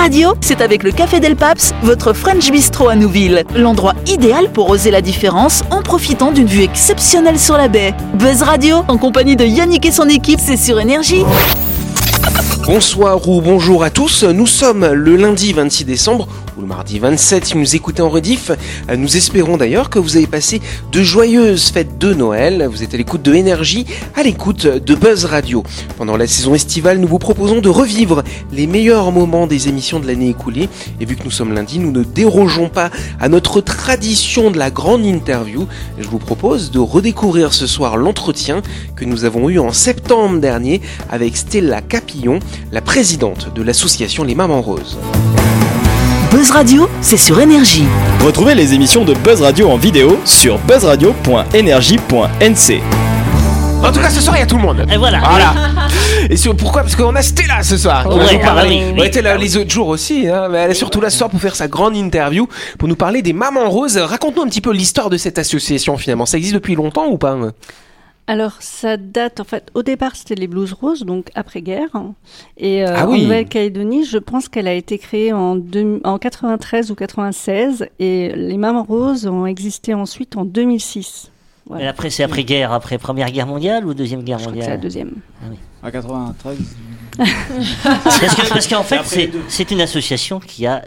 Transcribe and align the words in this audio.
Radio, 0.00 0.32
c'est 0.40 0.62
avec 0.62 0.82
le 0.82 0.92
Café 0.92 1.20
Del 1.20 1.36
Paps, 1.36 1.74
votre 1.82 2.14
French 2.14 2.50
Bistro 2.50 2.88
à 2.88 2.96
Nouville. 2.96 3.44
L'endroit 3.54 3.92
idéal 4.06 4.50
pour 4.50 4.70
oser 4.70 4.90
la 4.90 5.02
différence 5.02 5.62
en 5.70 5.82
profitant 5.82 6.32
d'une 6.32 6.46
vue 6.46 6.62
exceptionnelle 6.62 7.38
sur 7.38 7.58
la 7.58 7.68
baie. 7.68 7.92
Buzz 8.14 8.40
Radio, 8.40 8.78
en 8.88 8.96
compagnie 8.96 9.36
de 9.36 9.44
Yannick 9.44 9.84
et 9.84 9.90
son 9.90 10.08
équipe, 10.08 10.40
c'est 10.42 10.56
sur 10.56 10.80
Énergie. 10.80 11.22
Bonsoir 12.64 13.28
ou 13.28 13.42
bonjour 13.42 13.84
à 13.84 13.90
tous, 13.90 14.24
nous 14.24 14.46
sommes 14.46 14.86
le 14.86 15.16
lundi 15.16 15.52
26 15.52 15.84
décembre 15.84 16.28
mardi 16.70 17.00
27 17.00 17.46
si 17.46 17.54
vous 17.54 17.58
nous 17.58 17.74
écoutez 17.74 18.00
en 18.00 18.08
rediff. 18.08 18.52
Nous 18.96 19.16
espérons 19.16 19.56
d'ailleurs 19.56 19.90
que 19.90 19.98
vous 19.98 20.16
avez 20.16 20.28
passé 20.28 20.62
de 20.92 21.02
joyeuses 21.02 21.70
fêtes 21.70 21.98
de 21.98 22.14
Noël, 22.14 22.68
vous 22.70 22.84
êtes 22.84 22.94
à 22.94 22.96
l'écoute 22.96 23.22
de 23.22 23.34
Énergie, 23.34 23.86
à 24.14 24.22
l'écoute 24.22 24.68
de 24.68 24.94
Buzz 24.94 25.24
Radio. 25.24 25.64
Pendant 25.98 26.16
la 26.16 26.28
saison 26.28 26.54
estivale, 26.54 26.98
nous 26.98 27.08
vous 27.08 27.18
proposons 27.18 27.60
de 27.60 27.68
revivre 27.68 28.22
les 28.52 28.68
meilleurs 28.68 29.10
moments 29.10 29.48
des 29.48 29.66
émissions 29.66 29.98
de 29.98 30.06
l'année 30.06 30.28
écoulée 30.28 30.68
et 31.00 31.04
vu 31.04 31.16
que 31.16 31.24
nous 31.24 31.32
sommes 31.32 31.54
lundi, 31.54 31.80
nous 31.80 31.90
ne 31.90 32.04
dérogeons 32.04 32.68
pas 32.68 32.90
à 33.18 33.28
notre 33.28 33.60
tradition 33.60 34.52
de 34.52 34.58
la 34.58 34.70
grande 34.70 35.04
interview. 35.04 35.66
Je 35.98 36.08
vous 36.08 36.18
propose 36.18 36.70
de 36.70 36.78
redécouvrir 36.78 37.52
ce 37.52 37.66
soir 37.66 37.96
l'entretien 37.96 38.62
que 38.94 39.04
nous 39.04 39.24
avons 39.24 39.48
eu 39.48 39.58
en 39.58 39.72
septembre 39.72 40.38
dernier 40.38 40.80
avec 41.10 41.36
Stella 41.36 41.82
Capillon, 41.82 42.38
la 42.70 42.80
présidente 42.80 43.52
de 43.52 43.62
l'association 43.62 44.22
Les 44.22 44.36
Mamans 44.36 44.62
Roses. 44.62 44.96
Buzz 46.30 46.50
Radio, 46.52 46.88
c'est 47.00 47.16
sur 47.16 47.40
Énergie. 47.40 47.84
Retrouvez 48.24 48.54
les 48.54 48.74
émissions 48.74 49.04
de 49.04 49.14
Buzz 49.14 49.40
Radio 49.42 49.68
en 49.70 49.76
vidéo 49.76 50.18
sur 50.24 50.58
buzzradio.energie.nc. 50.58 52.82
En 53.82 53.90
tout 53.92 54.00
cas, 54.00 54.10
ce 54.10 54.20
soir, 54.20 54.36
il 54.36 54.40
y 54.40 54.42
a 54.42 54.46
tout 54.46 54.56
le 54.56 54.62
monde. 54.62 54.84
Et 54.92 54.96
voilà. 54.96 55.20
Voilà. 55.20 55.54
Et 56.28 56.36
sur, 56.36 56.54
pourquoi? 56.56 56.82
Parce 56.82 56.94
qu'on 56.96 57.14
a 57.16 57.22
Stella 57.22 57.62
ce 57.62 57.76
soir. 57.78 58.06
qui 58.08 58.18
va 58.18 58.24
Ouais, 58.24 58.34
nous 58.34 58.40
parler. 58.40 58.60
ah 58.62 58.66
oui, 58.68 58.82
oui. 58.92 58.98
Elle 59.00 59.06
était 59.06 59.22
là 59.22 59.36
les 59.36 59.56
autres 59.56 59.70
jours 59.70 59.88
aussi, 59.88 60.28
hein, 60.28 60.48
mais 60.50 60.58
elle 60.58 60.70
est 60.70 60.74
surtout 60.74 61.00
là 61.00 61.08
ce 61.10 61.16
soir 61.18 61.30
pour 61.30 61.40
faire 61.40 61.56
sa 61.56 61.66
grande 61.66 61.96
interview, 61.96 62.46
pour 62.78 62.88
nous 62.88 62.96
parler 62.96 63.22
des 63.22 63.32
Mamans 63.32 63.68
Roses. 63.70 63.96
Raconte-nous 63.96 64.42
un 64.42 64.48
petit 64.48 64.60
peu 64.60 64.72
l'histoire 64.72 65.08
de 65.10 65.16
cette 65.16 65.38
association 65.38 65.96
finalement. 65.96 66.26
Ça 66.26 66.36
existe 66.36 66.54
depuis 66.54 66.74
longtemps 66.74 67.06
ou 67.08 67.16
pas 67.16 67.36
Alors, 68.30 68.52
ça 68.60 68.96
date, 68.96 69.40
en 69.40 69.44
fait, 69.44 69.70
au 69.74 69.82
départ, 69.82 70.14
c'était 70.14 70.36
les 70.36 70.46
Blues 70.46 70.72
Roses, 70.72 71.02
donc 71.04 71.30
après-guerre. 71.34 71.88
Et 72.56 72.84
euh, 72.84 72.94
Ah 72.96 73.08
en 73.08 73.10
oui. 73.10 73.22
Nouvelle-Calédonie, 73.24 74.04
je 74.04 74.18
pense 74.18 74.48
qu'elle 74.48 74.68
a 74.68 74.72
été 74.74 74.98
créée 74.98 75.32
en, 75.32 75.56
deux- 75.56 76.00
en 76.04 76.16
93 76.16 76.92
ou 76.92 76.94
96. 76.94 77.86
Et 77.98 78.30
les 78.36 78.56
Mamans 78.56 78.84
Roses 78.84 79.26
ont 79.26 79.46
existé 79.46 79.94
ensuite 79.94 80.36
en 80.36 80.44
2006. 80.44 81.32
Mais 81.70 81.88
après, 81.88 82.10
c'est 82.10 82.22
après-guerre, 82.22 82.72
après 82.72 82.98
Première 82.98 83.30
Guerre 83.32 83.48
mondiale 83.48 83.84
ou 83.84 83.94
Deuxième 83.94 84.22
Guerre 84.22 84.38
Je 84.38 84.44
crois 84.44 84.54
que 84.56 84.60
c'est 84.60 84.66
la 84.68 84.76
mondiale 84.76 84.80
deuxième. 84.80 85.12
À 85.82 85.90
93. 85.90 86.56
Parce 88.04 88.34
que- 88.34 88.48
parce 88.48 88.68
qu'en 88.68 88.82
fait, 88.84 89.00
c'est- 89.06 89.30
c'est 89.48 89.70
une 89.72 89.80
association 89.80 90.38
qui 90.40 90.66
a 90.66 90.76
euh, 90.76 90.80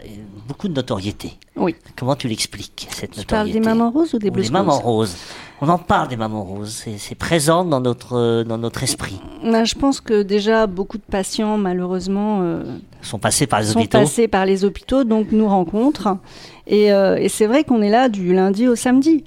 beaucoup 0.46 0.68
de 0.68 0.74
notoriété. 0.74 1.32
Oui. 1.56 1.74
Comment 1.96 2.16
tu 2.16 2.28
l'expliques, 2.28 2.86
cette 2.90 3.12
Tu 3.12 3.24
parles 3.26 3.46
notoriété 3.48 3.60
des 3.60 3.64
Mamans 3.64 3.90
Roses 3.90 4.14
ou 4.14 4.18
des 4.18 4.30
Blues 4.30 4.46
des 4.46 4.52
mamans 4.52 4.78
Roses. 4.78 5.16
On 5.60 5.68
en 5.68 5.78
parle 5.78 6.08
des 6.08 6.16
mamans 6.16 6.42
roses. 6.44 6.84
C'est- 6.98 7.14
présent 7.14 7.64
dans 7.64 7.80
notre, 7.80 8.42
dans 8.42 8.58
notre 8.58 8.82
esprit. 8.82 9.18
Ben, 9.42 9.64
Je 9.64 9.74
pense 9.76 10.00
que 10.00 10.22
déjà, 10.22 10.66
beaucoup 10.66 10.98
de 10.98 11.02
patients, 11.08 11.56
malheureusement, 11.56 12.40
euh, 12.42 12.64
sont 13.00 13.18
passés 13.18 13.46
par 13.46 13.60
les 13.60 13.66
sont 13.66 13.78
hôpitaux. 13.78 13.98
passés 13.98 14.28
par 14.28 14.44
les 14.46 14.64
hôpitaux, 14.64 15.04
donc 15.04 15.28
nous 15.32 15.46
rencontrent. 15.48 16.18
Et, 16.66 16.92
euh, 16.92 17.16
et 17.16 17.28
c'est 17.28 17.46
vrai 17.46 17.64
qu'on 17.64 17.80
est 17.82 17.90
là 17.90 18.08
du 18.08 18.34
lundi 18.34 18.66
au 18.68 18.74
samedi. 18.74 19.24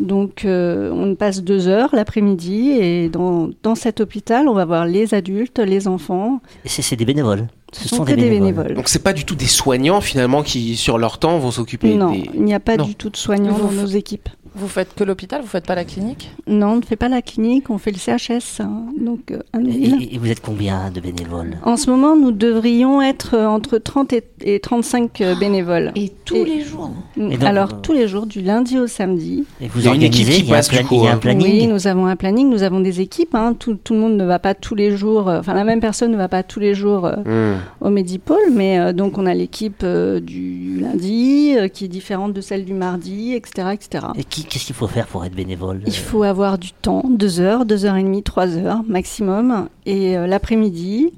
Donc 0.00 0.46
euh, 0.46 0.90
on 0.92 1.14
passe 1.14 1.42
deux 1.42 1.68
heures 1.68 1.90
l'après-midi 1.92 2.70
et 2.70 3.08
dans, 3.10 3.50
dans 3.62 3.74
cet 3.74 4.00
hôpital, 4.00 4.48
on 4.48 4.54
va 4.54 4.64
voir 4.64 4.86
les 4.86 5.12
adultes, 5.12 5.58
les 5.58 5.86
enfants. 5.88 6.40
Et 6.64 6.68
c'est 6.68 6.96
des 6.96 7.04
bénévoles. 7.04 7.48
Ce, 7.72 7.88
sont, 7.88 8.04
que 8.04 8.12
des 8.12 8.28
bénévoles. 8.30 8.74
Donc 8.74 8.88
c'est 8.88 9.02
pas 9.02 9.12
du 9.12 9.24
tout 9.24 9.34
des 9.34 9.46
soignants 9.46 10.00
finalement 10.00 10.42
qui 10.42 10.76
sur 10.76 10.98
leur 10.98 11.18
temps 11.18 11.38
vont 11.38 11.50
s'occuper 11.50 11.94
Non, 11.94 12.10
des. 12.12 12.28
il 12.34 12.42
n'y 12.42 12.54
a 12.54 12.60
pas 12.60 12.76
Non. 12.76 12.84
du 12.84 12.94
tout 12.96 13.10
de 13.10 13.16
soignants 13.16 13.52
Vous 13.52 13.66
dans 13.68 13.72
f- 13.72 13.80
nos 13.82 13.86
équipes. 13.86 14.28
Vous 14.54 14.68
faites 14.68 14.94
que 14.94 15.04
l'hôpital, 15.04 15.40
vous 15.42 15.46
faites 15.48 15.66
pas 15.66 15.74
la 15.74 15.84
clinique 15.84 16.30
Non, 16.46 16.72
on 16.72 16.76
ne 16.76 16.82
fait 16.82 16.96
pas 16.96 17.08
la 17.08 17.22
clinique, 17.22 17.70
on 17.70 17.78
fait 17.78 17.92
le 17.92 17.98
CHS. 17.98 18.60
hein, 18.60 18.84
donc 19.00 19.30
euh, 19.30 19.38
Et, 19.64 20.14
et- 20.14 20.18
vous 20.18 20.28
êtes 20.30 20.40
combien 20.40 20.90
de 20.90 21.00
bénévoles? 21.00 21.56
En 21.64 21.76
ce 21.76 21.90
moment, 21.90 22.16
nous 22.16 22.32
devrions 22.32 23.00
être 23.00 23.34
euh, 23.34 23.46
entre 23.46 23.78
30 23.78 24.12
et, 24.12 24.24
et 24.42 24.58
35 24.60 25.20
euh, 25.20 25.34
bénévoles. 25.38 25.92
Et 25.94 26.10
tous 26.24 26.36
Et- 26.36 26.44
les 26.44 26.60
jours 26.62 26.90
donc, 27.16 27.42
Alors 27.44 27.68
euh, 27.74 27.76
tous 27.82 27.92
les 27.92 28.08
jours, 28.08 28.26
du 28.26 28.40
lundi 28.40 28.78
au 28.78 28.86
samedi. 28.86 29.44
Et 29.60 29.68
vous 29.68 29.78
Il 29.80 29.84
y 29.84 29.88
a 29.88 29.94
une 29.94 30.02
organisez, 30.02 30.22
équipe 30.22 30.34
qui 30.34 30.40
il 30.42 30.48
y 30.48 30.52
a 30.52 30.54
un 30.54 30.58
passe, 30.58 30.68
du 30.70 30.76
plan- 30.78 30.86
coup, 30.86 31.04
y 31.04 31.06
a 31.06 31.10
un 31.10 31.14
hein. 31.14 31.18
planning. 31.18 31.46
Oui, 31.46 31.66
nous 31.66 31.86
avons 31.86 32.06
un 32.06 32.16
planning, 32.16 32.48
nous 32.50 32.62
avons 32.62 32.80
des 32.80 33.00
équipes. 33.00 33.34
hein, 33.34 33.54
Tout, 33.58 33.74
tout 33.82 33.94
le 33.94 34.00
monde 34.00 34.16
ne 34.16 34.24
va 34.24 34.38
pas 34.38 34.54
tous 34.54 34.74
les 34.74 34.96
jours, 34.96 35.28
enfin 35.28 35.54
la 35.54 35.64
même 35.64 35.80
personne 35.80 36.10
ne 36.10 36.16
va 36.16 36.28
pas 36.28 36.42
tous 36.42 36.60
les 36.60 36.74
jours 36.74 37.06
euh, 37.06 37.16
Hmm. 37.54 37.58
au 37.80 37.90
Medipôle, 37.90 38.50
mais 38.52 38.78
euh, 38.78 38.92
donc 38.92 39.16
on 39.18 39.26
a 39.26 39.34
l'équipe 39.34 39.82
euh, 39.84 40.18
du 40.20 40.78
lundi 40.80 41.54
euh, 41.56 41.68
qui 41.68 41.84
est 41.84 41.88
différente 41.88 42.32
de 42.32 42.40
celle 42.40 42.64
du 42.64 42.74
mardi, 42.74 43.34
etc. 43.34 43.68
etc. 43.72 44.06
Et 44.16 44.24
qui- 44.24 44.39
qu'est-ce 44.48 44.66
qu'il 44.66 44.74
faut 44.74 44.86
faire 44.86 45.06
pour 45.06 45.24
être 45.24 45.34
bénévole 45.34 45.80
Il 45.86 45.92
faut 45.92 46.22
avoir 46.22 46.58
du 46.58 46.72
temps, 46.72 47.02
deux 47.08 47.40
heures, 47.40 47.64
deux 47.64 47.84
heures 47.84 47.96
et 47.96 48.02
demie, 48.02 48.22
trois 48.22 48.48
heures 48.56 48.82
maximum. 48.88 49.68
Et 49.86 50.16
euh, 50.16 50.26
l'après-midi, 50.26 51.12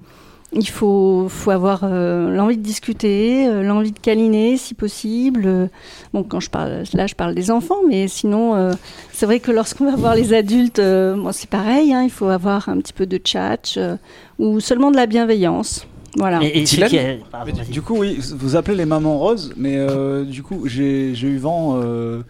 il 0.55 0.69
faut, 0.69 1.27
faut 1.31 1.51
avoir 1.51 1.81
euh, 1.85 2.29
l'envie 2.35 2.59
de 2.59 2.63
discuter, 2.63 3.47
euh, 3.49 3.63
l'envie 3.63 3.93
de 3.93 3.99
câliner 3.99 4.57
si 4.57 4.75
possible. 4.75 5.43
Euh, 5.47 5.67
Bon, 6.13 6.23
quand 6.23 6.41
je 6.41 6.51
parle, 6.51 6.83
là 6.93 7.07
je 7.07 7.15
parle 7.15 7.35
des 7.35 7.51
enfants, 7.51 7.79
mais 7.89 8.07
sinon, 8.07 8.55
euh, 8.55 8.73
c'est 9.13 9.25
vrai 9.25 9.41
que 9.41 9.51
lorsqu'on 9.51 9.87
va 9.91 9.97
voir 9.97 10.15
les 10.15 10.35
adultes, 10.35 10.79
euh, 10.79 11.17
bon, 11.17 11.33
c'est 11.33 11.49
pareil, 11.49 11.95
hein, 11.95 12.03
il 12.03 12.11
faut 12.11 12.27
avoir 12.29 12.69
un 12.69 12.77
petit 12.81 12.93
peu 12.93 13.07
de 13.07 13.19
chat 13.25 13.75
euh, 13.79 13.97
ou 14.39 14.61
seulement 14.61 14.91
de 14.91 14.97
la 14.97 15.07
bienveillance. 15.07 15.87
Voilà. 16.19 16.41
Et, 16.43 16.59
et 16.59 16.63
Dylan 16.65 16.89
qui- 16.91 16.99
pardon, 17.31 17.53
Mais 17.57 17.65
du, 17.73 17.81
coup, 17.81 17.97
oui, 17.97 18.19
vous 18.37 18.57
appelez 18.57 18.77
les 18.77 18.85
mamans 18.85 19.17
roses, 19.19 19.55
mais 19.57 19.77
euh, 19.79 20.25
du 20.25 20.43
coup, 20.43 20.65
j'ai 20.67 21.15
j'ai 21.15 21.29
eu 21.29 21.39
vent 21.39 21.81
euh, 21.83 22.21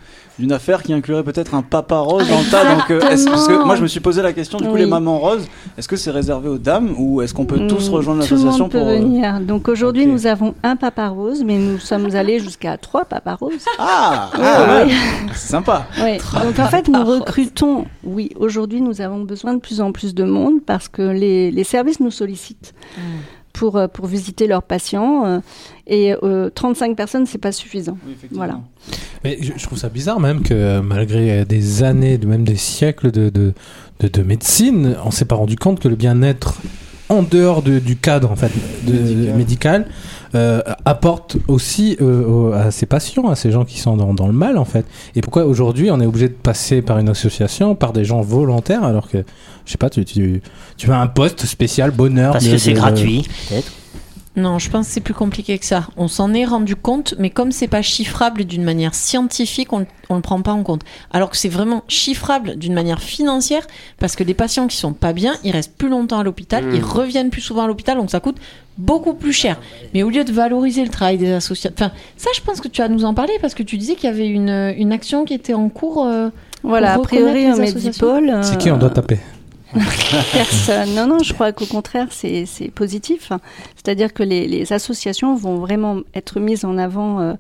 d'une 0.43 0.51
affaire 0.53 0.83
qui 0.83 0.93
inclurait 0.93 1.23
peut-être 1.23 1.55
un 1.55 1.63
papa 1.63 1.99
rose 1.99 2.29
dans 2.29 2.41
le 2.41 2.51
tas. 2.51 2.75
Donc, 2.75 2.91
euh, 2.91 3.01
est-ce- 3.11 3.27
parce 3.29 3.47
que 3.47 3.65
moi, 3.65 3.77
je 3.77 3.83
me 3.83 3.87
suis 3.87 4.01
posé 4.01 4.23
la 4.23 4.33
question, 4.33 4.59
du 4.59 4.65
coup, 4.65 4.73
Oui. 4.73 4.81
les 4.81 4.87
mamans 4.87 5.21
roses, 5.21 5.47
est-ce 5.79 5.87
que 5.87 5.95
c'est 5.95 6.11
réservé 6.11 6.49
aux 6.49 6.59
dames 6.59 6.93
ou 6.99 7.23
est-ce 7.23 7.33
qu'on 7.33 7.45
peut 7.45 7.69
tous 7.69 7.89
Mm, 7.89 7.95
rejoindre 7.95 8.25
Tout 8.27 8.35
le 8.35 8.41
l'association 8.41 8.65
monde 8.65 8.73
peut 8.73 8.79
pour. 8.81 8.89
euh, 8.89 8.97
venir. 8.97 9.39
Donc 9.41 9.69
aujourd'hui, 9.69 10.03
ok. 10.03 10.09
nous 10.09 10.27
avons 10.27 10.55
un 10.65 10.75
papa 10.75 11.07
rose, 11.09 11.45
mais 11.45 11.59
nous 11.59 11.79
sommes 11.79 12.09
allés 12.17 12.41
jusqu'à 12.41 12.77
trois 12.77 13.05
papas 13.05 13.37
roses. 13.37 13.53
Ah, 13.79 14.31
Oui, 14.35 14.41
ah, 14.45 14.83
oui. 14.85 14.93
C'est 15.33 15.49
sympa. 15.53 15.87
Ouais. 16.01 16.19
Donc 16.43 16.59
en 16.59 16.67
fait, 16.67 16.89
nous 16.89 17.05
recrutons. 17.05 17.85
Oui, 18.03 18.31
aujourd'hui, 18.35 18.81
nous 18.81 19.01
avons 19.01 19.21
besoin 19.21 19.55
de 19.55 19.61
plus 19.61 19.81
en 19.81 19.93
plus 19.93 20.13
de 20.13 20.25
monde 20.25 20.55
parce 20.67 20.89
que 20.89 21.03
les, 21.03 21.53
les 21.53 21.65
services 21.65 22.01
nous 22.01 22.11
sollicitent 22.11 22.75
pour, 23.63 23.77
euh, 23.77 23.87
pour 23.87 24.07
visiter 24.07 24.49
leurs 24.49 24.65
patients. 24.65 25.25
euh, 25.25 25.39
et 25.87 26.15
euh, 26.25 26.51
35 26.53 26.97
personnes, 26.97 27.27
c'est 27.27 27.39
pas 27.39 27.53
suffisant. 27.53 27.97
Oui, 28.05 28.13
effectivement. 28.17 28.45
Voilà. 28.45 28.61
Mais 29.23 29.39
je, 29.41 29.53
je 29.57 29.63
trouve 29.65 29.79
ça 29.79 29.89
bizarre 29.89 30.19
même 30.19 30.43
que 30.43 30.53
euh, 30.53 30.83
malgré 30.83 31.45
des 31.45 31.85
années, 31.85 32.19
même 32.19 32.43
des 32.45 32.57
siècles 32.57 33.13
de, 33.13 33.29
de, 33.31 33.53
de, 34.01 34.09
de 34.09 34.23
médecine, 34.23 34.97
on 35.05 35.13
s'est 35.13 35.27
pas 35.27 35.37
rendu 35.37 35.55
compte 35.55 35.79
que 35.79 35.87
le 35.87 35.95
bien-être 35.95 36.61
en 37.09 37.23
dehors 37.23 37.63
de- 37.63 37.79
du 37.79 37.95
cadre 37.97 38.33
en 38.33 38.37
fait 38.37 38.51
de- 38.87 38.93
Médical. 38.95 39.37
médical 39.37 39.87
euh, 40.35 40.63
apporte 40.85 41.37
aussi 41.49 41.97
euh, 42.01 42.53
à 42.55 42.71
ces 42.71 42.87
patients, 42.87 43.29
à 43.29 43.35
ces 43.37 43.51
gens 43.51 43.65
qui 43.65 43.79
sont 43.79 43.97
dans, 43.97 44.15
dans 44.15 44.27
le 44.27 44.33
mal 44.33 44.57
en 44.59 44.65
fait. 44.65 44.87
Et 45.15 45.21
pourquoi 45.21 45.45
aujourd'hui 45.45 45.91
on 45.91 46.01
est 46.01 46.07
obligé 46.07 46.29
de 46.29 46.35
passer 46.35 46.81
par 46.83 46.99
une 46.99 47.09
association, 47.09 47.75
par 47.75 47.93
des 47.93 48.05
gens 48.05 48.21
volontaires 48.23 48.85
alors 48.85 49.09
que 49.09 49.19
je 49.67 49.71
sais 49.73 49.79
pas, 49.79 49.91
tu, 49.91 50.05
tu, 50.05 50.43
tu 50.77 50.91
as 50.91 50.99
un 51.01 51.07
poste 51.07 51.47
spécial 51.47 51.91
bonheur. 51.93 52.33
Parce 52.33 52.45
de- 52.47 52.51
que 52.53 52.59
c'est 52.59 52.73
gratuit, 52.73 53.29
peut-être. 53.49 53.71
Non, 54.35 54.59
je 54.59 54.71
pense 54.71 54.87
que 54.87 54.93
c'est 54.95 55.01
plus 55.03 55.13
compliqué 55.13 55.59
que 55.59 55.65
ça. 55.67 55.89
On 55.99 56.09
s'en 56.09 56.33
est 56.33 56.47
rendu 56.47 56.75
compte, 56.75 57.15
mais 57.19 57.29
comme 57.29 57.53
c'est 57.53 57.69
pas 57.69 57.83
chiffrable 57.83 58.45
d'une 58.45 58.65
manière 58.65 58.95
scientifique, 58.95 59.75
on, 59.75 59.85
on 60.09 60.15
le 60.17 60.23
prend 60.23 60.41
pas 60.41 60.53
en 60.53 60.63
compte. 60.63 60.83
Alors 61.11 61.29
que 61.29 61.37
c'est 61.37 61.51
vraiment 61.51 61.83
chiffrable 61.87 62.57
d'une 62.57 62.73
manière 62.73 63.03
financière, 63.03 63.67
parce 63.99 64.17
que 64.17 64.25
les 64.25 64.33
patients 64.33 64.69
qui 64.69 64.79
sont 64.79 64.95
pas 64.95 65.13
bien, 65.13 65.35
ils 65.45 65.51
restent 65.51 65.77
plus 65.77 65.91
longtemps 65.91 66.19
à 66.19 66.25
l'hôpital, 66.25 66.65
ils 66.75 66.83
reviennent 66.83 67.29
plus 67.29 67.43
souvent 67.43 67.65
à 67.65 67.67
l'hôpital, 67.67 67.99
donc 67.99 68.11
ça 68.11 68.21
coûte 68.21 68.39
beaucoup 68.79 69.13
plus 69.13 69.35
cher. 69.35 69.61
Mais 69.93 70.03
au 70.03 70.09
lieu 70.09 70.25
de 70.25 70.33
valoriser 70.33 70.83
le 70.83 70.89
travail 70.89 71.19
des 71.19 71.31
associations, 71.33 71.75
enfin, 71.79 71.93
ça, 72.17 72.31
je 72.35 72.41
pense 72.41 72.63
que 72.63 72.69
tu 72.69 72.81
vas 72.81 72.89
nous 72.89 73.05
en 73.05 73.13
parler 73.13 73.35
parce 73.43 73.53
que 73.53 73.63
tu 73.63 73.77
disais 73.77 73.97
qu'il 73.97 74.09
y 74.09 74.13
avait 74.13 74.29
une, 74.29 74.73
une 74.79 74.93
action 74.93 75.27
qui 75.27 75.35
était 75.35 75.53
en 75.53 75.69
cours. 75.69 76.07
euh, 76.07 76.31
Voilà, 76.63 76.93
a 76.93 76.95
Pour 76.95 77.03
priori, 77.05 77.45
les 77.45 77.61
associations. 77.61 78.15
Medipôle. 78.15 78.39
C'est 78.43 78.55
euh, 78.55 78.57
qui 78.57 78.71
on 78.71 78.79
doit 78.79 78.89
taper? 78.89 79.19
Personne. 80.33 80.95
Non, 80.95 81.07
non, 81.07 81.19
je 81.21 81.33
crois 81.33 81.53
qu'au 81.53 81.67
contraire, 81.67 82.09
c'est 82.11 82.47
c'est 82.47 82.71
positif. 82.71 83.33
C'est-à-dire 83.77 84.13
que 84.13 84.23
les, 84.23 84.47
les 84.47 84.73
associations 84.73 85.35
vont 85.35 85.57
vraiment 85.57 86.01
être 86.15 86.41
mises 86.41 86.65
en 86.65 86.79
avant 86.79 87.21
euh, 87.21 87.35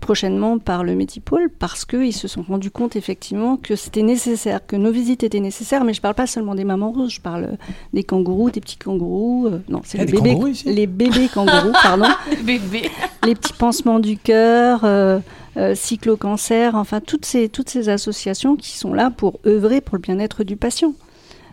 prochainement 0.00 0.58
par 0.58 0.84
le 0.84 0.94
Métipôle 0.94 1.50
parce 1.58 1.84
qu'ils 1.84 2.12
se 2.12 2.28
sont 2.28 2.42
rendus 2.42 2.70
compte 2.70 2.96
effectivement 2.96 3.56
que 3.56 3.76
c'était 3.76 4.02
nécessaire, 4.02 4.66
que 4.66 4.76
nos 4.76 4.90
visites 4.90 5.22
étaient 5.22 5.40
nécessaires. 5.40 5.84
Mais 5.84 5.94
je 5.94 6.00
parle 6.00 6.14
pas 6.14 6.26
seulement 6.26 6.54
des 6.54 6.64
mamans 6.64 6.92
roses, 6.92 7.12
je 7.12 7.20
parle 7.20 7.56
des 7.92 8.04
kangourous, 8.04 8.50
des 8.50 8.60
petits 8.60 8.76
kangourous. 8.76 9.46
euh, 9.46 9.60
non, 9.68 9.80
c'est 9.84 10.00
a 10.00 10.04
les 10.04 10.12
bébés, 10.12 10.30
kangourous 10.34 10.52
les 10.66 10.86
bébés 10.86 11.28
kangourous, 11.32 11.72
pardon. 11.82 12.08
Bébé. 12.44 12.90
les 13.24 13.34
petits 13.34 13.52
pansements 13.52 13.98
du 14.00 14.16
cœur, 14.16 14.84
euh, 14.84 15.18
euh, 15.56 15.74
cyclo-cancer, 15.74 16.74
enfin 16.74 17.00
toutes 17.00 17.24
ces, 17.24 17.48
toutes 17.48 17.68
ces 17.68 17.88
associations 17.88 18.56
qui 18.56 18.76
sont 18.76 18.92
là 18.92 19.10
pour 19.10 19.38
œuvrer 19.46 19.80
pour 19.80 19.96
le 19.96 20.00
bien-être 20.00 20.44
du 20.44 20.56
patient. 20.56 20.92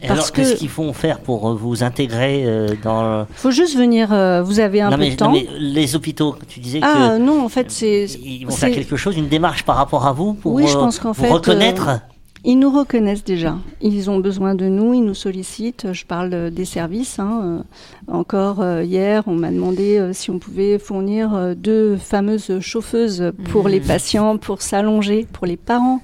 Et 0.03 0.07
Parce 0.07 0.19
alors, 0.19 0.31
que 0.31 0.35
qu'est-ce 0.37 0.55
qu'ils 0.55 0.69
font 0.69 0.93
faire 0.93 1.19
pour 1.19 1.49
euh, 1.49 1.53
vous 1.53 1.83
intégrer 1.83 2.43
euh, 2.45 2.69
dans. 2.83 3.27
faut 3.35 3.51
juste 3.51 3.77
venir. 3.77 4.11
euh, 4.11 4.41
vous 4.41 4.59
avez 4.59 4.81
un 4.81 4.89
non, 4.89 4.95
peu 4.97 5.01
mais, 5.03 5.11
de 5.11 5.15
temps. 5.15 5.25
non, 5.27 5.33
mais 5.33 5.47
les 5.59 5.95
hôpitaux, 5.95 6.35
tu 6.47 6.59
disais 6.59 6.79
ah 6.81 7.11
que. 7.13 7.17
non, 7.19 7.43
en 7.45 7.49
fait, 7.49 7.69
c'est. 7.69 8.05
Ils 8.23 8.45
vont 8.45 8.51
c'est- 8.51 8.65
faire 8.67 8.71
quelque 8.75 8.95
chose, 8.97 9.15
une 9.15 9.27
démarche 9.27 9.63
par 9.63 9.75
rapport 9.75 10.07
à 10.07 10.11
vous 10.13 10.33
pour 10.33 10.53
Oui, 10.53 10.65
je 10.67 10.73
pense 10.73 10.97
qu'en 10.99 11.11
vous 11.11 11.21
fait, 11.23 11.29
reconnaître. 11.29 11.87
euh, 11.89 11.95
Ils 12.43 12.57
nous 12.57 12.71
reconnaissent 12.75 13.23
déjà. 13.23 13.57
Ils 13.81 14.09
ont 14.09 14.17
besoin 14.17 14.55
de 14.55 14.65
nous, 14.67 14.95
ils 14.95 15.03
nous 15.03 15.13
sollicitent. 15.13 15.93
Je 15.93 16.03
parle 16.05 16.49
des 16.49 16.65
services. 16.65 17.19
hein. 17.19 17.63
Encore 18.07 18.61
euh, 18.61 18.83
hier, 18.83 19.21
on 19.27 19.35
m'a 19.35 19.51
demandé 19.51 19.99
euh, 19.99 20.13
si 20.13 20.31
on 20.31 20.39
pouvait 20.39 20.79
fournir 20.79 21.35
euh, 21.35 21.53
deux 21.53 21.95
fameuses 21.97 22.59
chauffeuses 22.59 23.31
pour 23.51 23.69
les 23.69 23.79
patients, 23.79 24.37
pour 24.37 24.63
s'allonger, 24.63 25.27
pour 25.31 25.45
les 25.45 25.57
parents. 25.57 26.01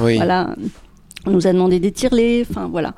Oui. 0.00 0.16
Voilà. 0.16 0.54
On 1.26 1.30
nous 1.30 1.46
a 1.46 1.52
demandé 1.52 1.78
des 1.80 1.92
tirelets. 1.92 2.46
Enfin, 2.50 2.68
voilà. 2.70 2.94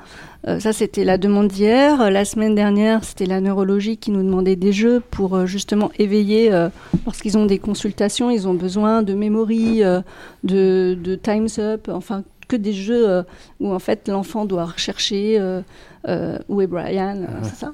Euh, 0.49 0.61
ça, 0.61 0.73
c'était 0.73 1.05
la 1.05 1.19
demande 1.19 1.49
d'hier. 1.49 2.11
La 2.11 2.25
semaine 2.25 2.55
dernière, 2.55 3.03
c'était 3.03 3.27
la 3.27 3.41
neurologie 3.41 3.97
qui 3.97 4.11
nous 4.13 4.23
demandait 4.23 4.55
des 4.57 4.73
jeux 4.73 5.03
pour 5.11 5.35
euh, 5.35 5.47
justement 5.47 5.91
éveiller, 5.99 6.53
euh, 6.53 6.69
lorsqu'ils 7.05 7.37
ont 7.37 7.47
des 7.47 7.59
consultations, 7.59 8.31
ils 8.31 8.47
ont 8.47 8.55
besoin 8.55 9.03
de 9.03 9.15
memory, 9.15 9.83
euh, 9.83 10.01
de, 10.45 10.97
de 11.03 11.17
Time's 11.17 11.59
Up, 11.59 11.89
enfin, 11.93 12.23
que 12.47 12.55
des 12.57 12.73
jeux 12.73 13.09
euh, 13.09 13.23
où 13.59 13.73
en 13.73 13.81
fait 13.81 14.07
l'enfant 14.09 14.45
doit 14.45 14.67
rechercher 14.67 15.37
euh, 15.41 15.63
euh, 16.07 16.39
où 16.49 16.61
est 16.61 16.69
Brian, 16.69 17.17
euh, 17.23 17.27
c'est 17.43 17.57
ça 17.57 17.73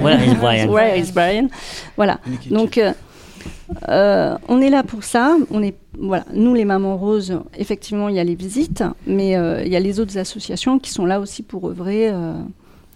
Where 0.00 0.24
is 0.24 0.34
Brian? 0.36 0.68
Where 0.68 0.96
is 0.96 1.10
Brian? 1.12 1.48
Voilà. 1.96 2.20
Donc, 2.48 2.80
euh, 3.88 4.36
on 4.48 4.60
est 4.60 4.70
là 4.70 4.82
pour 4.82 5.04
ça. 5.04 5.36
On 5.50 5.62
est, 5.62 5.74
voilà, 5.98 6.24
nous, 6.34 6.54
les 6.54 6.64
Mamans 6.64 6.96
Roses, 6.96 7.38
effectivement, 7.56 8.08
il 8.08 8.16
y 8.16 8.18
a 8.20 8.24
les 8.24 8.34
visites, 8.34 8.84
mais 9.06 9.36
euh, 9.36 9.62
il 9.64 9.72
y 9.72 9.76
a 9.76 9.80
les 9.80 10.00
autres 10.00 10.18
associations 10.18 10.78
qui 10.78 10.90
sont 10.90 11.06
là 11.06 11.20
aussi 11.20 11.42
pour 11.42 11.68
œuvrer 11.68 12.08
euh, 12.08 12.32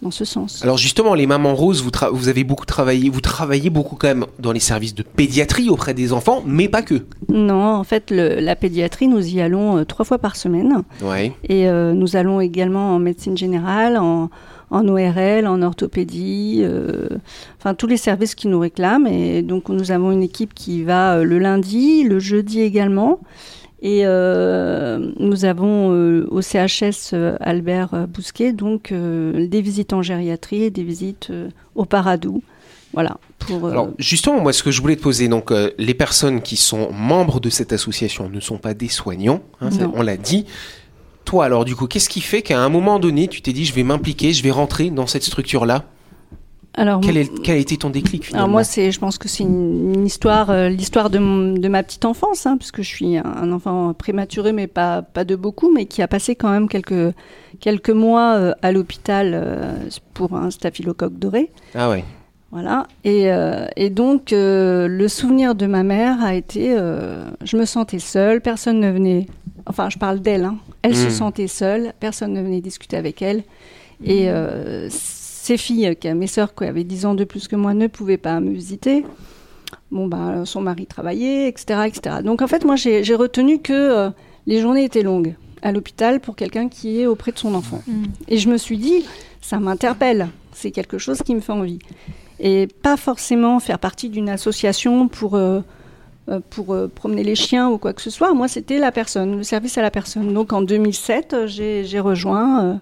dans 0.01 0.11
ce 0.11 0.25
sens. 0.25 0.61
Alors 0.63 0.77
justement, 0.77 1.13
les 1.13 1.27
mamans 1.27 1.55
roses, 1.55 1.83
vous, 2.11 2.27
avez 2.27 2.43
beaucoup 2.43 2.65
travaillé, 2.65 3.09
vous 3.09 3.21
travaillez 3.21 3.69
beaucoup 3.69 3.95
quand 3.95 4.07
même 4.07 4.25
dans 4.39 4.51
les 4.51 4.59
services 4.59 4.93
de 4.95 5.03
pédiatrie 5.03 5.69
auprès 5.69 5.93
des 5.93 6.11
enfants, 6.11 6.43
mais 6.45 6.67
pas 6.67 6.81
que. 6.81 7.05
Non, 7.29 7.75
en 7.75 7.83
fait, 7.83 8.11
le- 8.11 8.39
la 8.39 8.55
pédiatrie, 8.55 9.07
nous 9.07 9.25
y 9.25 9.39
allons 9.39 9.85
trois 9.85 10.03
fois 10.05 10.17
par 10.17 10.35
semaine. 10.35 10.83
Ouais. 11.01 11.31
Et 11.47 11.69
nous 11.69 12.15
allons 12.17 12.41
également 12.41 12.95
en 12.95 12.99
médecine 12.99 13.37
générale, 13.37 13.97
en, 13.97 14.29
en 14.73 14.87
ORL, 14.87 15.45
en 15.45 15.61
orthopédie, 15.61 16.61
euh, 16.63 17.07
enfin 17.59 17.75
tous 17.75 17.87
les 17.87 17.97
services 17.97 18.35
qui 18.35 18.47
nous 18.47 18.59
réclament. 18.59 19.07
Et 19.07 19.41
donc 19.41 19.69
nous 19.69 19.91
avons 19.91 20.11
une 20.11 20.23
équipe 20.23 20.53
qui 20.53 20.83
va 20.83 21.17
euh, 21.17 21.23
le 21.23 21.39
lundi, 21.39 22.03
le 22.03 22.19
jeudi 22.19 22.61
également. 22.61 23.19
Et 23.81 24.01
euh, 24.05 25.11
nous 25.19 25.45
avons 25.45 25.89
au 25.89 26.41
CHS 26.41 27.13
Albert 27.41 28.07
Bousquet 28.07 28.53
donc 28.53 28.93
des 28.93 29.61
visites 29.61 29.91
en 29.91 30.01
gériatrie 30.01 30.63
et 30.63 30.69
des 30.69 30.83
visites 30.83 31.33
au 31.75 31.83
Paradou. 31.83 32.41
Voilà. 32.93 33.17
Pour, 33.39 33.67
Alors 33.67 33.89
justement, 33.97 34.39
moi, 34.39 34.53
ce 34.53 34.63
que 34.63 34.71
je 34.71 34.79
voulais 34.81 34.95
te 34.95 35.01
poser, 35.01 35.27
donc 35.27 35.51
euh, 35.51 35.71
les 35.77 35.95
personnes 35.95 36.41
qui 36.41 36.55
sont 36.55 36.91
membres 36.93 37.39
de 37.39 37.49
cette 37.49 37.73
association 37.73 38.29
ne 38.29 38.39
sont 38.39 38.57
pas 38.57 38.73
des 38.73 38.87
soignants, 38.87 39.41
hein, 39.59 39.71
ça, 39.71 39.89
on 39.93 40.01
l'a 40.01 40.15
dit. 40.15 40.45
Toi, 41.25 41.45
alors 41.45 41.65
du 41.65 41.75
coup, 41.75 41.87
qu'est-ce 41.87 42.09
qui 42.09 42.21
fait 42.21 42.41
qu'à 42.41 42.59
un 42.59 42.69
moment 42.69 42.99
donné, 42.99 43.27
tu 43.27 43.41
t'es 43.41 43.53
dit, 43.53 43.65
je 43.65 43.73
vais 43.73 43.83
m'impliquer, 43.83 44.33
je 44.33 44.43
vais 44.43 44.51
rentrer 44.51 44.89
dans 44.89 45.07
cette 45.07 45.23
structure-là? 45.23 45.85
Alors, 46.75 47.01
quel, 47.01 47.17
est- 47.17 47.41
quel 47.43 47.55
a 47.55 47.59
été 47.59 47.77
ton 47.77 47.91
déclic 47.91 48.25
finalement 48.25 48.45
Alors 48.45 48.51
moi, 48.51 48.63
c'est, 48.63 48.91
je 48.91 48.99
pense 48.99 49.19
que 49.19 49.27
c'est 49.29 49.43
une, 49.43 49.93
une 49.93 50.05
histoire, 50.07 50.49
euh, 50.49 50.69
l'histoire 50.69 51.11
de, 51.11 51.19
mon- 51.19 51.53
de 51.53 51.67
ma 51.67 51.83
petite 51.83 52.03
enfance, 52.03 52.47
hein, 52.47 52.57
puisque 52.57 52.81
je 52.81 52.87
suis 52.87 53.15
un, 53.17 53.51
enfant 53.51 53.93
prématuré, 53.93 54.53
mais 54.53 54.65
pas, 54.65 55.03
pas 55.03 55.23
de 55.23 55.35
beaucoup, 55.35 55.71
mais 55.71 55.85
qui 55.85 56.01
a 56.01 56.07
passé 56.07 56.35
quand 56.35 56.49
même 56.49 56.67
quelques, 56.67 57.13
quelques 57.59 57.91
mois 57.91 58.33
euh, 58.37 58.53
à 58.63 58.71
l'hôpital 58.71 59.31
euh, 59.35 59.71
pour 60.15 60.35
un 60.35 60.49
staphylocoque 60.49 61.17
doré. 61.19 61.51
Ah 61.75 61.91
ouais. 61.91 62.03
Voilà. 62.51 62.87
Et, 63.03 63.29
et 63.77 63.89
donc, 63.89 64.27
le 64.31 65.07
souvenir 65.07 65.55
de 65.55 65.65
ma 65.65 65.81
mère 65.81 66.23
a 66.23 66.35
été, 66.35 66.77
je 67.43 67.57
me 67.57 67.65
sentais 67.65 67.97
seule, 67.97 68.41
personne 68.41 68.79
ne 68.79 68.91
venait, 68.91 69.25
enfin, 69.65 69.89
je 69.89 69.97
parle 69.97 70.19
d'elle, 70.19 70.43
hein. 70.45 70.57
Elle 70.83 70.95
se 70.95 71.07
Mm. 71.07 71.11
sentait 71.11 71.47
seule, 71.47 71.93
personne 71.99 72.33
ne 72.33 72.41
venait 72.41 72.61
discuter 72.61 72.95
avec 72.97 73.21
elle. 73.21 73.43
Et 74.03 74.29
euh, 74.29 74.87
ses 74.89 75.57
filles, 75.57 75.95
qui, 75.99 76.13
mes 76.13 76.27
sœurs 76.27 76.53
qui 76.53 76.65
avaient 76.65 76.83
10 76.83 77.05
ans 77.05 77.15
de 77.15 77.23
plus 77.23 77.47
que 77.47 77.55
moi, 77.55 77.73
ne 77.73 77.87
pouvaient 77.87 78.17
pas 78.17 78.39
me 78.39 78.51
visiter. 78.51 79.05
Bon, 79.91 80.07
bah, 80.07 80.43
son 80.45 80.61
mari 80.61 80.85
travaillait, 80.85 81.47
etc. 81.47 81.81
etc. 81.87 82.17
Donc, 82.23 82.41
en 82.41 82.47
fait, 82.47 82.63
moi, 82.65 82.75
j'ai 82.75 83.15
retenu 83.15 83.59
que 83.59 83.73
euh, 83.73 84.09
les 84.45 84.61
journées 84.61 84.83
étaient 84.83 85.03
longues 85.03 85.35
à 85.61 85.71
l'hôpital 85.71 86.19
pour 86.19 86.35
quelqu'un 86.35 86.67
qui 86.67 86.99
est 87.01 87.07
auprès 87.07 87.31
de 87.31 87.39
son 87.39 87.55
enfant. 87.55 87.81
Et 88.27 88.37
je 88.37 88.49
me 88.49 88.57
suis 88.57 88.77
dit, 88.77 89.05
ça 89.41 89.59
m'interpelle, 89.59 90.27
c'est 90.51 90.71
quelque 90.71 90.97
chose 90.97 91.19
qui 91.23 91.33
me 91.33 91.39
fait 91.39 91.53
envie. 91.53 91.79
Et 92.39 92.67
pas 92.81 92.97
forcément 92.97 93.59
faire 93.61 93.79
partie 93.79 94.09
d'une 94.09 94.27
association 94.29 95.07
pour, 95.07 95.35
euh, 95.35 95.59
euh, 95.59 95.61
pour 96.49 96.73
euh, 96.73 96.87
promener 96.93 97.23
les 97.23 97.35
chiens 97.35 97.69
ou 97.69 97.77
quoi 97.77 97.93
que 97.93 98.01
ce 98.01 98.09
soit. 98.09 98.33
Moi, 98.33 98.47
c'était 98.47 98.77
la 98.79 98.91
personne, 98.91 99.37
le 99.37 99.43
service 99.43 99.77
à 99.77 99.81
la 99.81 99.91
personne. 99.91 100.33
Donc 100.33 100.53
en 100.53 100.61
2007, 100.61 101.33
euh, 101.33 101.47
j'ai 101.47 101.83
j'ai 101.85 101.99
rejoint 101.99 102.63
euh, 102.63 102.73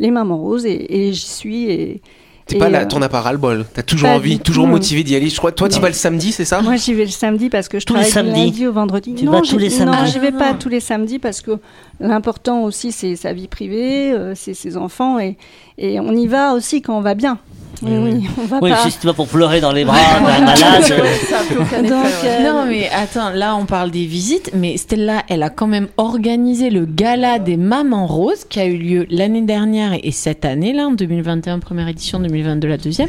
les 0.00 0.10
Mamans 0.10 0.38
Roses 0.38 0.66
et, 0.66 1.08
et 1.08 1.12
j'y 1.12 1.26
suis. 1.26 1.70
Et, 1.70 2.02
T'es 2.46 2.56
et, 2.56 2.58
pas 2.58 2.70
là, 2.70 2.80
euh, 2.80 2.86
t'en 2.86 3.02
as 3.02 3.10
pas 3.10 3.20
ras 3.20 3.32
le 3.32 3.38
bol. 3.38 3.66
T'as 3.74 3.82
toujours 3.82 4.08
envie, 4.08 4.36
du 4.36 4.40
toujours 4.42 4.64
tout. 4.64 4.70
motivé 4.70 5.04
d'y 5.04 5.14
aller. 5.14 5.28
Je 5.28 5.36
crois, 5.36 5.52
toi, 5.52 5.68
tu 5.68 5.74
Non. 5.76 5.82
vas 5.82 5.88
le 5.88 5.94
samedi, 5.94 6.32
c'est 6.32 6.46
ça? 6.46 6.62
Moi, 6.62 6.76
j'y 6.76 6.94
vais 6.94 7.04
le 7.04 7.10
samedi 7.10 7.50
parce 7.50 7.68
que 7.68 7.78
je 7.78 7.84
Tous 7.84 7.94
les 7.94 8.08
travaille 8.08 8.30
du 8.30 8.30
samedis 8.30 8.46
lundi 8.50 8.66
au 8.66 8.72
vendredi. 8.72 9.14
Tu 9.14 9.26
non, 9.26 9.32
vas 9.32 9.42
j'y- 9.42 9.50
tous 9.50 9.58
les 9.58 9.68
Non, 9.68 9.76
samedis 9.92 10.12
je 10.12 10.18
vais 10.18 10.30
Ah. 10.34 10.38
pas 10.38 10.54
tous 10.54 10.70
les 10.70 10.80
samedis 10.80 11.18
parce 11.18 11.42
que 11.42 11.58
l'important 12.00 12.62
aussi, 12.62 12.90
c'est 12.90 13.16
sa 13.16 13.34
vie 13.34 13.48
privée, 13.48 14.12
euh, 14.12 14.32
c'est 14.34 14.54
ses 14.54 14.78
enfants 14.78 15.18
et, 15.18 15.36
et 15.76 16.00
on 16.00 16.12
y 16.16 16.26
va 16.26 16.54
aussi 16.54 16.80
quand 16.80 16.96
on 16.96 17.02
va 17.02 17.14
bien. 17.14 17.38
Oui, 17.82 17.92
oui, 17.96 18.28
on 18.40 18.44
va 18.46 18.58
Oui, 18.60 18.70
pas. 18.70 18.90
si 18.90 18.98
tu 18.98 19.06
vas 19.06 19.12
pour 19.12 19.28
pleurer 19.28 19.60
dans 19.60 19.70
les 19.72 19.84
bras 19.84 19.96
d'un 19.96 20.20
malade. 20.44 20.84
euh, 20.90 21.82
Donc, 21.82 21.96
euh, 22.24 22.42
Non, 22.44 22.64
mais 22.66 22.88
attends, 22.90 23.30
là 23.30 23.54
on 23.56 23.66
parle 23.66 23.90
des 23.90 24.04
visites, 24.06 24.50
mais 24.54 24.76
Stella, 24.76 25.22
elle 25.28 25.42
a 25.42 25.50
quand 25.50 25.66
même 25.68 25.88
organisé 25.96 26.70
le 26.70 26.86
gala 26.86 27.38
des 27.38 27.56
Mamans 27.56 28.06
Roses 28.06 28.44
qui 28.48 28.58
a 28.60 28.66
eu 28.66 28.76
lieu 28.76 29.06
l'année 29.10 29.42
dernière 29.42 29.92
et 30.02 30.10
cette 30.10 30.44
année, 30.44 30.72
là, 30.72 30.86
en 30.88 30.92
2021, 30.92 31.58
première 31.60 31.88
édition, 31.88 32.18
2022, 32.18 32.66
la 32.68 32.76
deuxième, 32.78 33.08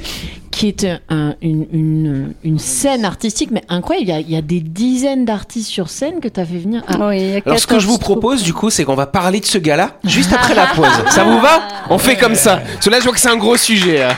qui 0.51 0.68
est 0.68 0.86
un- 1.10 1.36
une, 1.42 1.66
une, 1.71 2.33
une 2.44 2.60
scène 2.60 3.06
artistique, 3.06 3.50
mais 3.51 3.63
incroyable. 3.69 4.06
Il 4.07 4.10
y 4.10 4.13
a, 4.13 4.19
il 4.19 4.30
y 4.31 4.36
a 4.36 4.42
des 4.42 4.60
dizaines 4.60 5.25
d'artistes 5.25 5.69
sur 5.69 5.89
scène 5.89 6.19
que 6.19 6.27
tu 6.27 6.39
as 6.39 6.45
fait 6.45 6.57
venir. 6.57 6.83
Ah, 6.88 7.07
oui, 7.07 7.18
il 7.19 7.30
y 7.30 7.36
a 7.38 7.42
Alors, 7.45 7.60
ce 7.60 7.66
que 7.66 7.80
je 7.80 7.86
14 7.86 7.86
vous 7.86 7.98
propose, 7.98 8.44
du 8.44 8.54
coup, 8.54 8.69
c'est 8.69 8.83
qu'on 8.83 8.95
va 8.95 9.07
parler 9.07 9.39
de 9.39 9.45
ce 9.45 9.57
gars-là 9.57 9.98
juste 10.04 10.31
après 10.33 10.54
la 10.54 10.68
pause. 10.75 10.86
Ça 11.10 11.24
vous 11.24 11.39
va? 11.39 11.62
On 11.89 11.98
fait 11.98 12.18
comme 12.18 12.36
ça. 12.36 12.57
Parce 12.74 12.86
que 12.86 12.89
là, 12.92 13.00
je 13.00 13.06
vois 13.06 13.13
que 13.13 13.19
c'est 13.19 13.30
un 13.30 13.38
gros 13.38 13.57
sujet. 13.57 14.04
hein. 14.04 14.16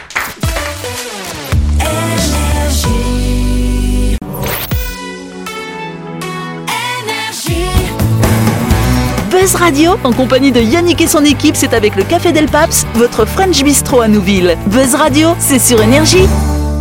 Buzz 9.41 9.55
Radio, 9.55 9.93
en 10.03 10.13
compagnie 10.13 10.51
de 10.51 10.62
Yannick 10.62 11.01
et 11.01 11.07
son 11.07 11.25
équipe, 11.25 11.55
c'est 11.55 11.74
avec 11.74 11.95
le 11.95 12.03
Café 12.03 12.31
Del 12.31 12.45
Paps, 12.45 12.86
votre 12.93 13.25
French 13.25 13.63
Bistro 13.63 14.00
à 14.00 14.07
Nouville. 14.07 14.55
Buzz 14.67 14.93
Radio, 14.93 15.29
c'est 15.39 15.57
sur 15.57 15.81
Énergie. 15.81 16.27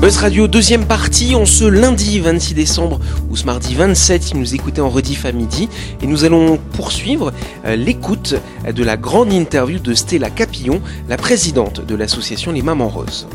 Buzz 0.03 0.19
Radio, 0.19 0.47
deuxième 0.47 0.85
partie, 0.85 1.35
en 1.35 1.47
ce 1.47 1.65
lundi 1.65 2.21
26 2.21 2.53
décembre 2.53 3.01
ou 3.31 3.37
ce 3.39 3.47
mardi 3.47 3.75
27, 3.75 4.23
si 4.23 4.37
nous 4.37 4.55
écoutez 4.55 4.83
en 4.83 4.91
rediff 4.91 5.25
à 5.25 5.33
midi. 5.33 5.71
Et 6.03 6.07
nous 6.07 6.27
allons 6.27 6.59
poursuivre 6.75 7.33
euh, 7.65 7.77
l'écoute 7.77 8.35
de 8.71 8.85
la 8.85 8.99
grande 8.99 9.33
interview 9.33 9.79
de 9.79 9.95
Stella 9.95 10.29
Capillon, 10.29 10.83
la 11.09 11.17
présidente 11.17 11.81
de 11.81 11.95
l'association 11.95 12.53
Les 12.53 12.61
Mamans 12.61 12.89
Roses. 12.89 13.27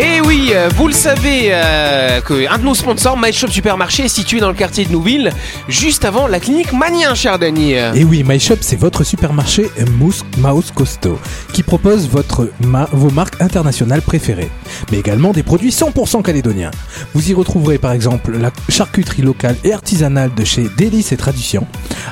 Et 0.00 0.20
oui, 0.20 0.52
euh, 0.54 0.68
vous 0.76 0.86
le 0.86 0.92
savez, 0.92 1.48
euh, 1.50 2.20
un 2.48 2.58
de 2.58 2.62
nos 2.62 2.76
sponsors, 2.76 3.18
My 3.18 3.32
Shop 3.32 3.48
Supermarché, 3.48 4.04
est 4.04 4.08
situé 4.08 4.38
dans 4.38 4.46
le 4.46 4.54
quartier 4.54 4.84
de 4.84 4.92
Nouville, 4.92 5.32
juste 5.68 6.04
avant 6.04 6.28
la 6.28 6.38
clinique 6.38 6.72
Manien, 6.72 7.16
cher 7.16 7.36
Dany. 7.40 7.72
Et 7.72 8.04
oui, 8.04 8.22
My 8.24 8.38
Shop, 8.38 8.58
c'est 8.60 8.78
votre 8.78 9.02
supermarché 9.02 9.68
Mousse 9.98 10.24
Mouse 10.36 10.70
Costaud 10.70 11.18
qui 11.52 11.64
propose 11.64 12.08
vos 12.08 13.10
marques 13.10 13.42
internationales 13.42 14.02
préférées, 14.02 14.50
mais 14.92 14.98
également 14.98 15.32
des 15.32 15.42
produits 15.42 15.70
100% 15.70 16.22
calédoniens. 16.22 16.70
Vous 17.12 17.32
y 17.32 17.34
retrouverez 17.34 17.78
par 17.78 17.90
exemple 17.90 18.38
la 18.38 18.52
charcuterie 18.68 19.22
locale 19.22 19.56
et 19.64 19.72
artisanale 19.72 20.30
de 20.32 20.44
chez 20.44 20.68
Délices 20.76 21.10
et 21.10 21.16
Traditions, 21.16 21.66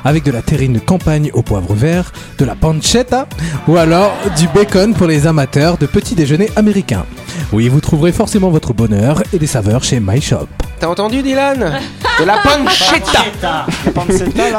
avec 0.05 0.25
de 0.25 0.33
la 0.33 0.43
terrine 0.43 0.73
de 0.73 0.81
campagne 0.81 1.31
au 1.35 1.43
poivre 1.43 1.75
vert, 1.75 2.13
de 2.39 2.45
la 2.45 2.57
pancetta 2.57 3.29
ou 3.69 3.77
alors 3.77 4.13
du 4.37 4.49
bacon 4.49 4.93
pour 4.93 5.07
les 5.07 5.29
amateurs 5.29 5.79
de 5.79 5.87
petits 5.87 6.17
déjeuners 6.17 6.51
américains. 6.57 7.07
Trouverez 7.81 8.13
forcément 8.13 8.51
votre 8.51 8.73
bonheur 8.73 9.23
et 9.33 9.39
des 9.39 9.47
saveurs 9.47 9.85
chez 9.85 10.01
My 10.01 10.21
Shop. 10.21 10.47
T'as 10.79 10.89
entendu, 10.89 11.23
Dylan? 11.23 11.81
De 12.19 12.25
la 12.25 12.39
pancetta 12.39 13.25
Pancetta. 13.25 13.67
La 13.85 13.93
pancetta, 13.93 14.51
là 14.51 14.59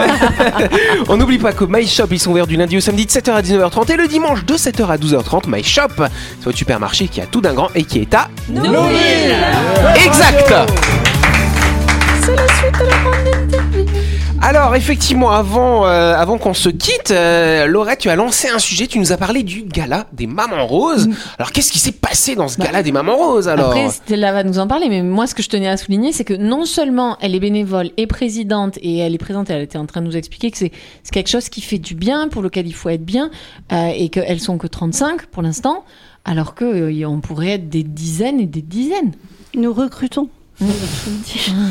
On 1.10 1.18
n'oublie 1.18 1.38
pas 1.38 1.54
que 1.54 1.66
My 1.66 1.88
Shop, 1.88 2.08
ils 2.12 2.20
sont 2.20 2.32
ouverts 2.32 2.48
du 2.48 2.56
lundi 2.56 2.78
au 2.78 2.80
samedi 2.80 3.06
de 3.06 3.12
7h 3.12 3.32
à 3.32 3.42
19h30 3.42 3.92
et 3.92 3.98
le 3.98 4.08
dimanche 4.08 4.46
de 4.46 4.56
7h 4.56 4.88
à 4.88 4.98
12h30. 4.98 5.44
My 5.48 5.64
Shop, 5.64 5.82
c'est 5.98 6.46
votre 6.46 6.58
supermarché 6.58 7.08
qui 7.08 7.22
a 7.22 7.26
tout 7.26 7.42
d'un 7.42 7.54
grand 7.54 7.70
et 7.76 7.84
qui 7.84 8.00
est 8.00 8.14
à 8.14 8.30
Exact 10.06 10.54
Alors 14.42 14.76
effectivement, 14.76 15.32
avant, 15.32 15.86
euh, 15.86 16.14
avant 16.16 16.38
qu'on 16.38 16.54
se 16.54 16.70
quitte, 16.70 17.12
euh, 17.12 17.66
Laurette, 17.66 18.00
tu 18.00 18.10
as 18.10 18.16
lancé 18.16 18.48
un 18.50 18.60
sujet, 18.60 18.88
tu 18.88 19.00
nous 19.00 19.12
as 19.12 19.18
parlé 19.18 19.44
du 19.44 19.64
gala 19.64 20.08
des 20.14 20.28
mamans 20.28 20.66
roses. 20.68 21.10
Alors 21.38 21.52
qu'est-ce 21.52 21.72
qui 21.72 21.80
s'est 21.80 21.92
passé 21.92 22.36
dans 22.36 22.48
ce 22.48 22.58
Bah, 22.58 22.66
gala 22.66 22.84
des 22.84 22.92
mamans 22.92 23.16
roses 23.18 23.48
alors 23.48 23.68
Après, 23.72 23.90
Stella 23.90 24.32
va 24.32 24.44
nous 24.44 24.60
en 24.60 24.68
parler, 24.68 24.90
mais 24.90 25.02
moi, 25.02 25.28
ce 25.28 25.36
que 25.36 25.42
je 25.42 25.50
tenais 25.50 25.68
à 25.68 25.76
souligner, 25.76 26.12
c'est 26.12 26.24
que 26.24 26.36
non 26.36 26.66
seulement 26.66 27.18
elle 27.20 27.36
est 27.36 27.40
bénévole 27.40 27.90
et 27.98 28.08
présidente, 28.08 28.78
et 28.82 29.00
elle 29.00 29.16
est 29.16 29.20
présente, 29.20 29.50
elle 29.50 29.64
était 29.64 29.78
en 29.78 29.86
train 29.86 30.02
de 30.02 30.08
nous 30.08 30.18
expliquer 30.18 30.52
que 30.52 30.58
c'est 30.58 30.72
c'est 31.04 31.12
quelque 31.14 31.30
chose 31.30 31.50
qui 31.50 31.62
fait 31.62 31.80
du 31.80 31.96
bien, 31.96 32.28
pour 32.28 32.42
lequel 32.42 32.68
il 32.68 32.74
faut 32.74 32.90
être 32.90 33.06
bien, 33.06 33.32
euh, 33.72 33.92
et 33.96 34.10
qu'elles 34.10 34.40
sont 34.40 34.58
que 34.58 34.68
35 34.68 35.26
pour 35.28 35.42
l'instant, 35.42 35.84
alors 36.26 36.54
qu'on 36.54 37.20
pourrait 37.22 37.52
être 37.52 37.70
des 37.70 37.84
dizaines 37.84 38.40
et 38.40 38.46
des 38.46 38.62
dizaines. 38.62 39.14
Nous 39.56 39.74
recrutons. 39.74 40.30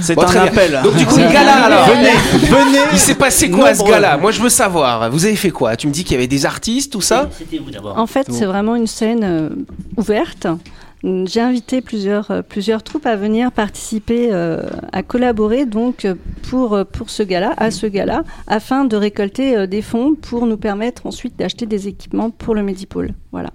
C'est 0.00 0.14
Bon, 0.14 0.22
un 0.22 0.36
appel. 0.36 0.80
Donc 0.84 0.94
du 0.94 1.06
coup, 1.06 1.16
le 1.16 1.32
gala 1.32 1.64
alors 1.64 1.88
Venez, 1.88 2.12
venez. 2.46 2.78
Il 2.92 2.98
s'est 2.98 3.14
passé 3.16 3.50
quoi 3.50 3.68
à 3.68 3.74
ce 3.74 3.82
gala 3.82 4.16
Moi 4.16 4.30
je 4.30 4.40
veux 4.40 4.48
savoir. 4.48 5.10
Vous 5.10 5.24
avez 5.24 5.36
fait 5.36 5.50
quoi 5.50 5.76
Tu 5.76 5.86
me 5.88 5.92
dis 5.92 6.04
qu'il 6.04 6.12
y 6.12 6.16
avait 6.16 6.28
des 6.28 6.46
artistes, 6.46 6.92
tout 6.92 7.00
ça 7.00 7.28
C'était 7.36 7.58
où 7.58 7.70
d'abord 7.70 7.98
En 7.98 8.06
fait, 8.06 8.28
c'est 8.30 8.44
vraiment 8.46 8.76
une 8.76 8.86
scène 8.86 9.24
euh, 9.24 9.48
ouverte. 9.96 10.46
J'ai 11.26 11.40
invité 11.40 11.80
plusieurs, 11.82 12.30
euh, 12.30 12.42
plusieurs 12.42 12.82
troupes 12.82 13.06
à 13.06 13.14
venir 13.16 13.52
participer, 13.52 14.30
euh, 14.32 14.60
à 14.92 15.02
collaborer 15.02 15.64
donc 15.64 16.04
euh, 16.04 16.14
pour, 16.50 16.78
pour 16.92 17.10
ce 17.10 17.22
gala, 17.22 17.54
à 17.58 17.70
ce 17.70 17.86
gala, 17.86 18.24
afin 18.48 18.84
de 18.84 18.96
récolter 18.96 19.56
euh, 19.56 19.66
des 19.66 19.82
fonds 19.82 20.14
pour 20.14 20.46
nous 20.46 20.56
permettre 20.56 21.06
ensuite 21.06 21.38
d'acheter 21.38 21.66
des 21.66 21.86
équipements 21.88 22.30
pour 22.30 22.54
le 22.54 22.62
Medipôle. 22.62 23.10
Voilà. 23.30 23.50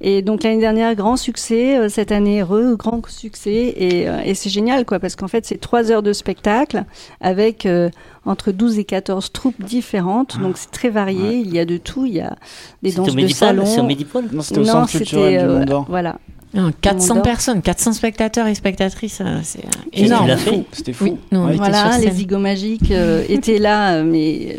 Et 0.00 0.22
donc 0.22 0.42
l'année 0.42 0.60
dernière, 0.60 0.94
grand 0.94 1.16
succès, 1.16 1.76
euh, 1.78 1.88
cette 1.88 2.12
année, 2.12 2.40
heureux, 2.40 2.76
grand 2.76 3.02
succès, 3.08 3.74
et, 3.76 4.08
euh, 4.08 4.20
et 4.24 4.34
c'est 4.34 4.50
génial 4.50 4.84
quoi, 4.86 4.98
parce 4.98 5.16
qu'en 5.16 5.28
fait 5.28 5.44
c'est 5.44 5.60
trois 5.60 5.90
heures 5.90 6.02
de 6.02 6.12
spectacle 6.12 6.84
avec 7.20 7.66
euh, 7.66 7.90
entre 8.24 8.52
12 8.52 8.78
et 8.78 8.84
14 8.84 9.32
troupes 9.32 9.60
différentes, 9.62 10.38
donc 10.40 10.56
c'est 10.56 10.70
très 10.70 10.90
varié, 10.90 11.38
il 11.38 11.52
y 11.54 11.58
a 11.58 11.64
de 11.64 11.76
tout, 11.76 12.06
il 12.06 12.14
y 12.14 12.20
a 12.20 12.36
des 12.82 12.92
danses 12.92 13.14
de 13.14 13.26
salon. 13.28 13.66
C'est 13.66 13.80
au 13.80 13.84
Médipôle? 13.84 14.24
Non, 14.32 14.42
c'était 14.42 14.60
au 14.60 14.64
Non, 14.64 14.72
centre 14.72 14.88
c'était 14.90 15.04
culturel 15.04 15.32
du 15.32 15.38
euh, 15.44 15.58
Mont 15.58 15.64
d'Or. 15.64 15.86
voilà. 15.88 16.16
Non, 16.56 16.72
400 16.80 17.06
Monde 17.14 17.16
d'Or. 17.18 17.22
personnes, 17.32 17.62
400 17.62 17.92
spectateurs 17.92 18.46
et 18.46 18.54
spectatrices, 18.54 19.20
euh, 19.20 19.40
c'est 19.42 19.64
euh, 19.64 19.68
énorme. 19.92 20.30
C'était 20.72 20.92
fou. 20.92 21.04
Oui, 21.32 21.38
Ouais. 21.38 21.52
sur 21.52 21.56
Voilà, 21.62 21.98
les 21.98 22.10
zygomatiques 22.10 22.90
euh, 22.90 23.22
étaient 23.28 23.58
là, 23.58 23.94
euh, 23.96 24.04
mais 24.04 24.56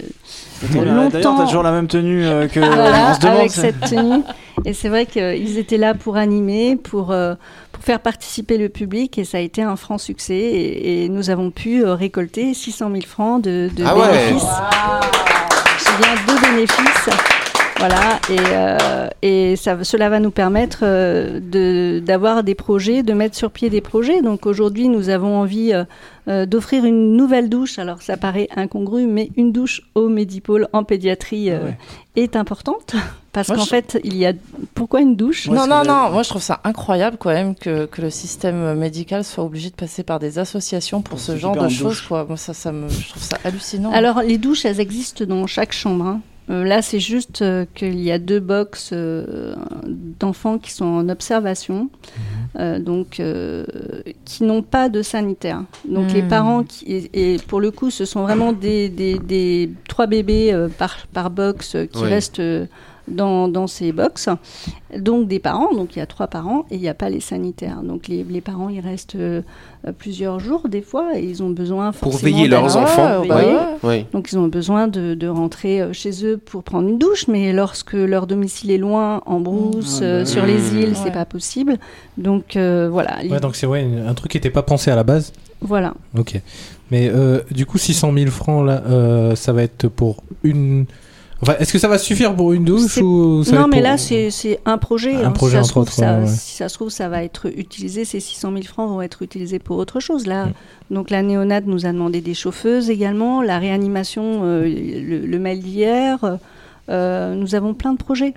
bien. 0.64 0.84
longtemps. 0.86 1.10
D'ailleurs, 1.10 1.36
t'as 1.38 1.46
toujours 1.46 1.64
la 1.64 1.72
même 1.72 1.88
tenue 1.88 2.26
euh, 2.26 2.48
que. 2.48 2.60
voilà, 2.60 3.10
on 3.12 3.14
se 3.16 3.20
demande. 3.20 3.38
avec 3.40 3.52
cette 3.52 3.80
tenue. 3.82 4.22
Et 4.66 4.74
c'est 4.74 4.90
vrai 4.90 5.06
qu'ils 5.06 5.58
étaient 5.58 5.78
là 5.78 5.94
pour 5.94 6.18
animer, 6.18 6.76
pour, 6.76 7.12
euh, 7.12 7.36
pour 7.72 7.84
faire 7.84 8.00
participer 8.00 8.58
le 8.58 8.70
public, 8.70 9.18
et 9.18 9.24
ça 9.24 9.38
a 9.38 9.42
été 9.42 9.62
un 9.62 9.76
franc 9.76 9.98
succès. 9.98 10.36
Et, 10.36 11.06
et 11.06 11.10
nous 11.10 11.30
avons 11.30 11.52
pu 11.52 11.84
euh, 11.84 11.94
récolter 11.96 12.54
600 12.54 12.90
000 12.92 13.02
francs 13.08 13.42
de, 13.44 13.70
de 13.76 13.84
Ah 13.86 13.96
ouais. 13.98 14.08
bénéfices. 14.12 14.48
Je 15.80 16.04
viens 16.04 16.16
de 16.36 16.42
bénéfices. 16.56 17.10
Voilà, 17.80 18.20
et, 18.32 18.38
euh, 18.54 19.08
et 19.22 19.56
ça, 19.56 19.84
cela 19.84 20.10
va 20.10 20.20
nous 20.20 20.32
permettre 20.32 20.80
euh, 20.82 21.40
de- 21.40 22.00
d'avoir 22.04 22.44
des 22.44 22.56
projets, 22.56 23.04
de 23.04 23.14
mettre 23.14 23.36
sur 23.36 23.52
pied 23.52 23.70
des 23.70 23.82
projets. 23.82 24.24
Donc 24.24 24.48
aujourd'hui, 24.48 24.90
nous 24.90 25.10
avons 25.10 25.38
envie 25.38 25.74
euh, 25.74 25.84
euh, 26.28 26.48
d'offrir 26.48 26.86
une 26.86 27.16
nouvelle 27.16 27.50
douche. 27.50 27.78
Alors 27.78 28.02
ça 28.02 28.18
paraît 28.18 28.48
incongru, 28.56 29.06
mais 29.06 29.30
une 29.38 29.52
douche 29.52 29.84
au 29.94 30.10
Médipôle 30.10 30.68
en 30.74 30.84
pédiatrie 30.84 31.52
ouais. 31.52 31.78
est 32.16 32.36
importante. 32.36 32.96
Parce 33.32 33.50
Moi, 33.50 33.58
qu'en 33.58 33.64
je- 33.66 33.70
fait, 33.70 34.00
il 34.04 34.18
y 34.18 34.26
a. 34.26 34.34
Pourquoi 34.74 35.02
une 35.02 35.16
douche? 35.16 35.48
Non, 35.48 35.68
non, 35.68 35.84
non, 35.86 36.10
moi 36.10 36.24
je 36.24 36.30
trouve 36.30 36.42
ça 36.42 36.60
incroyable 36.64 37.18
quand 37.20 37.30
même 37.30 37.54
que, 37.54 37.86
que 37.86 38.02
le 38.02 38.10
système 38.10 38.74
médical 38.74 39.24
soit 39.24 39.44
obligé 39.44 39.70
de 39.70 39.76
passer 39.76 40.02
par 40.02 40.18
des 40.18 40.40
associations 40.40 41.04
pour 41.04 41.12
Pour 41.12 41.20
ce 41.20 41.38
genre 41.38 41.56
de 41.56 41.70
choses. 41.70 42.02
Quoi. 42.02 42.26
Moi, 42.28 42.38
ça, 42.38 42.56
ça 42.56 42.72
me, 42.72 42.90
je 42.90 43.10
trouve 43.10 43.22
ça 43.22 43.38
hallucinant. 43.44 43.92
Alors, 43.92 44.24
les 44.24 44.40
douches, 44.40 44.66
elles 44.66 44.80
existent 44.80 45.24
dans 45.26 45.46
chaque 45.46 45.74
chambre. 45.74 46.06
hein. 46.08 46.22
Euh, 46.50 46.64
là, 46.64 46.82
c'est 46.82 47.00
juste 47.02 47.42
euh, 47.42 47.66
qu'il 47.76 48.00
y 48.00 48.12
a 48.12 48.20
deux 48.20 48.40
box 48.40 48.92
euh, 48.94 49.54
d'enfants 50.20 50.58
qui 50.58 50.72
sont 50.72 50.86
en 50.86 51.10
observation, 51.10 51.90
euh, 52.58 52.80
donc 52.80 53.20
euh, 53.20 53.66
qui 54.24 54.44
n'ont 54.46 54.62
pas 54.62 54.88
de 54.88 55.02
sanitaire. 55.02 55.64
Donc, 55.88 56.14
les 56.14 56.22
Mhm. 56.22 56.28
parents, 56.30 56.64
qui, 56.64 56.86
et, 56.86 57.34
et 57.34 57.38
pour 57.38 57.60
le 57.60 57.72
coup, 57.72 57.90
ce 57.90 58.06
sont 58.06 58.22
vraiment 58.22 58.54
des, 58.54 58.88
des, 58.88 59.20
des 59.20 59.70
trois 59.90 60.08
bébés 60.08 60.54
euh, 60.54 60.70
par, 60.70 60.96
par 61.14 61.30
box 61.30 61.76
euh, 61.76 61.86
qui 61.86 62.00
restent 62.10 62.40
euh, 62.40 62.66
dans, 63.08 63.48
dans 63.48 63.68
ces 63.68 63.92
box. 63.92 64.30
Donc, 64.98 65.28
des 65.28 65.40
parents, 65.40 65.74
donc 65.74 65.96
il 65.96 66.00
y 66.00 66.02
a 66.02 66.06
trois 66.06 66.28
parents 66.28 66.66
et 66.72 66.76
il 66.76 66.82
n'y 66.82 66.88
a 66.90 66.94
pas 66.94 67.10
les 67.10 67.20
sanitaires. 67.20 67.82
Donc, 67.84 68.08
les, 68.08 68.24
les 68.24 68.42
parents, 68.42 68.70
ils 68.70 68.80
restent 68.80 69.16
euh, 69.16 69.42
euh, 69.86 69.92
plusieurs 69.92 70.40
jours 70.40 70.68
des 70.70 70.82
fois 70.82 71.18
et 71.18 71.24
ils 71.24 71.44
ont 71.44 71.50
besoin 71.50 71.92
Pour 71.92 72.14
forcément 72.14 72.36
veiller 72.38 72.48
leurs 72.48 72.78
enfants. 72.78 73.22
veillés. 73.22 73.34
ouais. 73.34 73.58
Oui. 73.84 74.06
Donc 74.12 74.32
ils 74.32 74.38
ont 74.40 74.48
besoin 74.48 74.88
de, 74.88 75.14
de 75.14 75.28
rentrer 75.28 75.82
euh, 75.82 75.94
chez 75.94 76.26
eux 76.26 76.38
pour 76.38 76.64
prendre 76.64 76.88
une 76.90 76.98
douche, 76.98 77.28
mais 77.28 77.54
lorsque 77.54 77.94
leur 77.94 78.26
domicile 78.28 78.72
est 78.72 78.78
loin, 78.80 79.22
en 79.26 79.40
brousse, 79.40 80.00
Ah, 80.02 80.06
euh, 80.06 80.20
bah 80.22 80.26
sur 80.26 80.44
oui. 80.44 80.54
les 80.54 80.82
îles, 80.82 80.96
c'est 80.96 81.06
Ouais. 81.06 81.12
pas 81.12 81.26
possible. 81.26 81.78
Donc 82.18 82.56
euh, 82.56 82.90
voilà. 82.92 83.18
Ouais, 83.30 83.40
donc 83.40 83.56
c'est 83.56 83.68
un 83.68 84.14
truc 84.16 84.32
qui 84.32 84.38
n'était 84.38 84.50
pas 84.50 84.64
pensé 84.64 84.90
à 84.90 84.96
la 84.96 85.04
base. 85.04 85.32
Voilà. 85.62 85.94
Ok. 86.18 86.40
Mais 86.92 87.10
euh, 87.14 87.42
du 87.52 87.66
coup, 87.66 87.78
600 87.78 88.14
000 88.14 88.32
francs, 88.32 88.66
là, 88.66 88.82
euh, 88.88 89.36
ça 89.36 89.54
va 89.54 89.64
être 89.64 89.88
pour 89.90 90.24
une. 90.44 90.86
Enfin, 91.42 91.56
est-ce 91.60 91.72
que 91.72 91.78
ça 91.80 91.88
va 91.88 91.98
suffire 92.00 92.36
pour 92.36 92.52
une 92.54 92.66
douche 92.66 92.98
ou 92.98 93.44
ça 93.44 93.56
Non, 93.56 93.68
mais 93.68 93.78
pour- 93.78 93.84
là 93.84 93.98
c'est 93.98 94.32
c'est 94.32 94.60
un 94.66 94.78
projet. 94.80 95.14
Un 95.16 95.28
hein. 95.28 95.32
projet, 95.32 95.52
si, 95.52 95.56
ça 95.56 95.60
entre 95.60 95.68
se 95.68 95.72
trouve, 95.72 95.84
autres, 95.84 95.94
ça, 95.94 96.18
ouais, 96.18 96.24
ouais. 96.24 96.28
si 96.36 96.56
ça 96.56 96.68
se 96.70 96.74
trouve, 96.76 96.90
ça 96.90 97.10
va 97.10 97.24
être 97.24 97.48
utilisé. 97.56 98.06
Ces 98.06 98.20
600 98.20 98.52
000 98.54 98.64
francs 98.64 98.90
vont 98.90 99.02
être 99.02 99.22
utilisés 99.22 99.60
pour 99.60 99.78
autre 99.78 100.00
chose. 100.00 100.26
Là, 100.26 100.46
Mm. 100.48 100.54
donc 100.96 101.10
la 101.12 101.22
néonate 101.22 101.66
nous 101.68 101.86
a 101.86 101.92
demandé 101.92 102.22
des 102.22 102.34
chauffeuses 102.34 102.90
également, 102.90 103.42
la 103.44 103.60
réanimation, 103.60 104.42
euh, 104.44 104.64
le, 104.64 105.26
le 105.28 105.40
mal 105.40 105.60
d'hier. 105.60 106.38
euh, 106.90 107.36
nous 107.36 107.54
avons 107.54 107.74
plein 107.74 107.94
de 107.94 107.98
projets. 107.98 108.34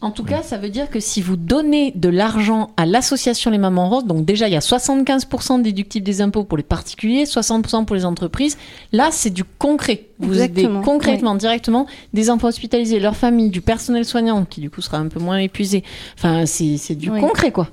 En 0.00 0.10
tout 0.12 0.22
cas, 0.22 0.42
ça 0.42 0.58
veut 0.58 0.68
dire 0.68 0.90
que 0.90 1.00
si 1.00 1.20
vous 1.20 1.36
donnez 1.36 1.92
de 1.96 2.08
l'argent 2.08 2.70
à 2.76 2.86
l'association 2.86 3.50
Les 3.50 3.58
Mamans 3.58 3.88
Roses, 3.88 4.04
donc 4.04 4.24
déjà 4.24 4.46
il 4.48 4.52
y 4.52 4.56
a 4.56 4.60
75% 4.60 5.60
déductibles 5.62 6.04
des 6.06 6.20
impôts 6.20 6.44
pour 6.44 6.56
les 6.56 6.62
particuliers, 6.62 7.24
60% 7.24 7.84
pour 7.84 7.96
les 7.96 8.04
entreprises, 8.04 8.58
là 8.92 9.08
c'est 9.10 9.30
du 9.30 9.42
concret. 9.44 10.07
Vous 10.20 10.34
aidez 10.34 10.62
Exactement, 10.62 10.82
concrètement, 10.82 11.34
directement 11.34 11.86
des 12.12 12.30
enfants 12.30 12.48
hospitalisés, 12.48 12.98
leurs 12.98 13.16
familles, 13.16 13.50
du 13.50 13.60
personnel 13.60 14.04
soignant 14.04 14.44
qui 14.44 14.60
du 14.60 14.70
coup 14.70 14.80
sera 14.80 14.98
un 14.98 15.06
peu 15.06 15.20
moins 15.20 15.38
épuisé. 15.38 15.84
Enfin, 16.16 16.44
c'est 16.46 16.76
c'est 16.76 16.96
du 16.96 17.10
concret 17.10 17.52
quoi. 17.52 17.68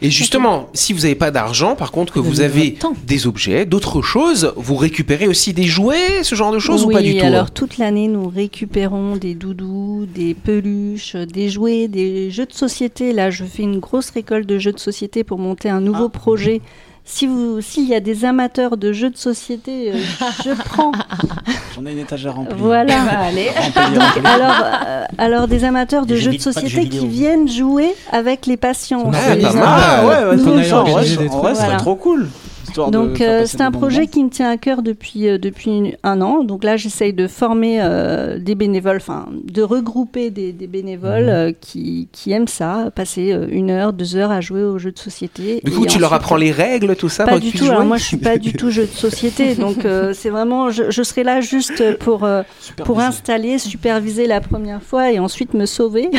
Et 0.00 0.10
justement, 0.10 0.68
si 0.72 0.92
vous 0.92 1.00
n'avez 1.00 1.14
pas 1.14 1.30
d'argent, 1.30 1.76
par 1.76 1.92
contre, 1.92 2.12
que 2.12 2.18
vous 2.20 2.40
avez 2.40 2.78
des 3.04 3.26
objets, 3.26 3.66
d'autres 3.66 4.00
choses, 4.00 4.52
vous 4.56 4.76
récupérez 4.76 5.26
aussi 5.26 5.52
des 5.52 5.64
jouets, 5.64 6.22
ce 6.22 6.34
genre 6.34 6.52
de 6.52 6.58
choses 6.58 6.84
oui, 6.84 6.94
ou 6.94 6.96
pas 6.96 7.02
du 7.02 7.16
tout 7.16 7.26
alors 7.26 7.46
hein 7.46 7.50
toute 7.52 7.78
l'année, 7.78 8.08
nous 8.08 8.28
récupérons 8.28 9.16
des 9.16 9.34
doudous, 9.34 10.06
des 10.14 10.34
peluches, 10.34 11.16
des 11.16 11.48
jouets, 11.48 11.88
des 11.88 12.30
jeux 12.30 12.46
de 12.46 12.52
société. 12.52 13.12
Là, 13.12 13.30
je 13.30 13.44
fais 13.44 13.62
une 13.62 13.78
grosse 13.78 14.10
récolte 14.10 14.46
de 14.46 14.58
jeux 14.58 14.72
de 14.72 14.78
société 14.78 15.24
pour 15.24 15.38
monter 15.38 15.68
un 15.68 15.80
nouveau 15.80 16.08
projet. 16.08 16.60
Si 17.04 17.26
vous, 17.26 17.60
s'il 17.62 17.88
y 17.88 17.94
a 17.94 18.00
des 18.00 18.26
amateurs 18.26 18.76
de 18.76 18.92
jeux 18.92 19.10
de 19.10 19.16
société, 19.16 19.92
euh, 19.92 19.98
je 20.44 20.50
prends. 20.62 20.92
J'en 21.78 21.86
ai 21.86 21.92
une 21.92 21.98
étagère 21.98 22.34
remplie. 22.34 22.54
Voilà. 22.58 22.94
Remplie, 22.98 23.48
remplie. 23.98 24.20
Alors, 24.24 24.64
euh, 24.86 25.04
alors 25.16 25.48
des 25.48 25.64
amateurs 25.64 26.06
de 26.06 26.14
Des 26.14 26.20
jeux 26.20 26.32
de 26.32 26.38
société 26.38 26.68
jeux 26.68 26.84
qui 26.84 27.06
viennent 27.06 27.48
jouer 27.48 27.94
avec 28.10 28.46
les 28.46 28.56
patients. 28.56 29.10
Ah. 29.14 29.18
Ah 29.62 30.06
ouais, 30.06 30.08
ouais, 30.08 30.40
on 30.44 30.58
histoire 30.58 30.84
de 30.84 31.28
Donc 31.28 32.47
faire 32.86 33.28
euh, 33.28 33.40
passer 33.40 33.46
c'est 33.46 33.60
un 33.62 33.70
projet 33.70 34.06
qui 34.06 34.24
me 34.24 34.30
tient 34.30 34.50
à 34.50 34.56
cœur 34.56 34.82
depuis 34.82 35.28
euh, 35.28 35.38
depuis 35.38 35.94
un 36.02 36.20
an. 36.20 36.44
Donc 36.44 36.64
là 36.64 36.76
j'essaye 36.76 37.12
de 37.12 37.26
former 37.26 37.78
euh, 37.80 38.38
des 38.38 38.54
bénévoles, 38.54 38.96
enfin 38.98 39.26
de 39.44 39.62
regrouper 39.62 40.30
des, 40.30 40.52
des 40.52 40.66
bénévoles 40.66 41.28
euh, 41.28 41.52
qui, 41.58 42.08
qui 42.12 42.32
aiment 42.32 42.48
ça, 42.48 42.90
passer 42.94 43.32
euh, 43.32 43.46
une 43.50 43.70
heure, 43.70 43.92
deux 43.92 44.16
heures 44.16 44.30
à 44.30 44.40
jouer 44.40 44.62
aux 44.62 44.78
jeux 44.78 44.92
de 44.92 44.98
société. 44.98 45.60
Du 45.64 45.70
coup, 45.70 45.86
tu 45.86 45.98
leur 45.98 46.12
apprends 46.12 46.36
les 46.36 46.52
règles, 46.52 46.96
tout 46.96 47.08
ça 47.08 47.24
Pas 47.24 47.38
du 47.38 47.52
tout. 47.52 47.66
Alors 47.66 47.84
moi 47.84 47.96
je 47.96 48.04
suis 48.04 48.16
pas 48.16 48.38
du 48.38 48.52
tout 48.52 48.70
jeu 48.70 48.86
de 48.86 48.96
société. 48.96 49.54
Donc 49.54 49.84
euh, 49.84 50.12
c'est 50.14 50.30
vraiment 50.30 50.70
je, 50.70 50.90
je 50.90 51.02
serai 51.02 51.24
là 51.24 51.40
juste 51.40 51.98
pour 51.98 52.24
euh, 52.24 52.42
pour 52.84 53.00
installer, 53.00 53.58
superviser 53.58 54.26
la 54.26 54.40
première 54.40 54.82
fois 54.82 55.12
et 55.12 55.18
ensuite 55.18 55.54
me 55.54 55.66
sauver. 55.66 56.10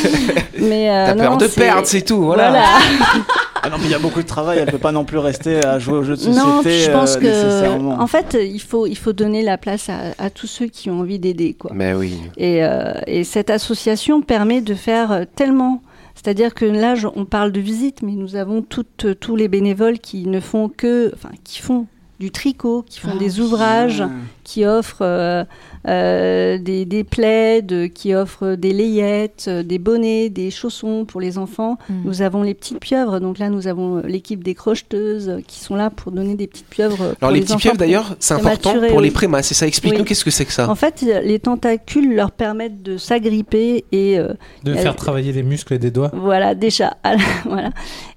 Mais 0.58 0.90
euh, 0.90 1.06
T'as 1.06 1.14
non, 1.14 1.22
peur 1.24 1.36
de 1.38 1.46
perdre, 1.46 1.86
c'est 1.86 2.02
tout. 2.02 2.22
Voilà. 2.22 2.50
Voilà. 2.50 2.66
Ah 3.62 3.70
non, 3.70 3.76
mais 3.78 3.84
il 3.84 3.90
y 3.90 3.94
a 3.94 3.98
beaucoup 3.98 4.20
de 4.22 4.26
travail. 4.26 4.58
Elle 4.58 4.70
peut 4.70 4.78
pas 4.78 4.92
non 4.92 5.04
plus 5.04 5.18
rester 5.18 5.64
à 5.64 5.78
jouer 5.78 5.98
aux 5.98 6.02
jeux 6.02 6.16
de 6.16 6.20
société. 6.20 6.38
Non, 6.38 6.62
je 6.62 6.90
pense 6.90 7.16
euh, 7.16 7.20
que 7.20 7.26
nécessairement. 7.26 8.00
en 8.00 8.06
fait 8.06 8.36
il 8.40 8.60
faut 8.60 8.86
il 8.86 8.96
faut 8.96 9.12
donner 9.12 9.42
la 9.42 9.56
place 9.56 9.88
à, 9.88 9.98
à 10.18 10.30
tous 10.30 10.48
ceux 10.48 10.66
qui 10.66 10.90
ont 10.90 11.00
envie 11.00 11.18
d'aider 11.18 11.54
quoi. 11.54 11.70
Mais 11.74 11.94
oui. 11.94 12.18
Et, 12.36 12.64
euh, 12.64 12.92
et 13.06 13.24
cette 13.24 13.50
association 13.50 14.20
permet 14.20 14.60
de 14.60 14.74
faire 14.74 15.12
euh, 15.12 15.24
tellement. 15.36 15.80
C'est-à-dire 16.14 16.54
que 16.54 16.66
là, 16.66 16.94
on 17.16 17.24
parle 17.24 17.52
de 17.52 17.60
visite, 17.60 18.02
mais 18.02 18.12
nous 18.12 18.36
avons 18.36 18.62
toutes, 18.62 19.06
euh, 19.06 19.14
tous 19.14 19.34
les 19.34 19.48
bénévoles 19.48 19.98
qui 19.98 20.26
ne 20.26 20.40
font 20.40 20.68
que, 20.68 21.10
enfin, 21.14 21.30
qui 21.42 21.60
font 21.60 21.86
du 22.20 22.30
tricot, 22.30 22.84
qui 22.86 23.00
font 23.00 23.12
Ah 23.14 23.18
des 23.18 23.40
ouvrages, 23.40 24.04
qui 24.44 24.64
offrent 24.66 24.98
euh, 25.02 25.44
euh, 25.88 26.58
des, 26.58 26.84
des 26.84 27.04
plaids 27.04 27.64
qui 27.94 28.14
offrent 28.14 28.54
des 28.54 28.72
layettes, 28.72 29.46
euh, 29.48 29.62
des 29.62 29.78
bonnets, 29.78 30.28
des 30.30 30.50
chaussons 30.50 31.04
pour 31.04 31.20
les 31.20 31.38
enfants. 31.38 31.76
Mm. 31.88 31.94
Nous 32.04 32.22
avons 32.22 32.42
les 32.42 32.54
petites 32.54 32.78
pieuvres, 32.80 33.18
donc 33.20 33.38
là 33.38 33.48
nous 33.50 33.66
avons 33.66 33.98
euh, 33.98 34.02
l'équipe 34.04 34.42
des 34.44 34.54
crocheteuses 34.54 35.38
qui 35.46 35.58
sont 35.60 35.74
là 35.74 35.90
pour 35.90 36.12
donner 36.12 36.34
des 36.34 36.46
petites 36.46 36.66
pieuvres. 36.68 37.02
euh, 37.02 37.14
pour 37.14 37.24
Alors 37.28 37.34
les 37.34 37.40
petits 37.40 37.52
enfants 37.52 37.60
pieuvres 37.60 37.76
d'ailleurs, 37.78 38.16
c'est 38.20 38.34
important 38.34 38.74
pour 38.90 39.00
les 39.00 39.10
prémas, 39.10 39.42
c'est 39.42 39.54
ça 39.54 39.66
Explique-nous 39.66 40.00
Oui. 40.00 40.04
qu'est-ce 40.06 40.24
que 40.24 40.30
c'est 40.30 40.44
que 40.44 40.52
ça? 40.52 40.68
En 40.70 40.74
fait, 40.74 41.02
les 41.02 41.38
tentacules 41.38 42.14
leur 42.14 42.30
permettent 42.30 42.82
de 42.82 42.96
s'agripper 42.98 43.84
et 43.92 44.18
euh, 44.18 44.34
De 44.64 44.74
faire 44.74 44.94
travailler 44.96 45.32
les 45.32 45.42
muscles 45.42 45.78
des 45.78 45.90
doigts. 45.90 46.10
voilà, 46.14 46.54
déjà. 46.54 46.96
voilà. 47.44 47.70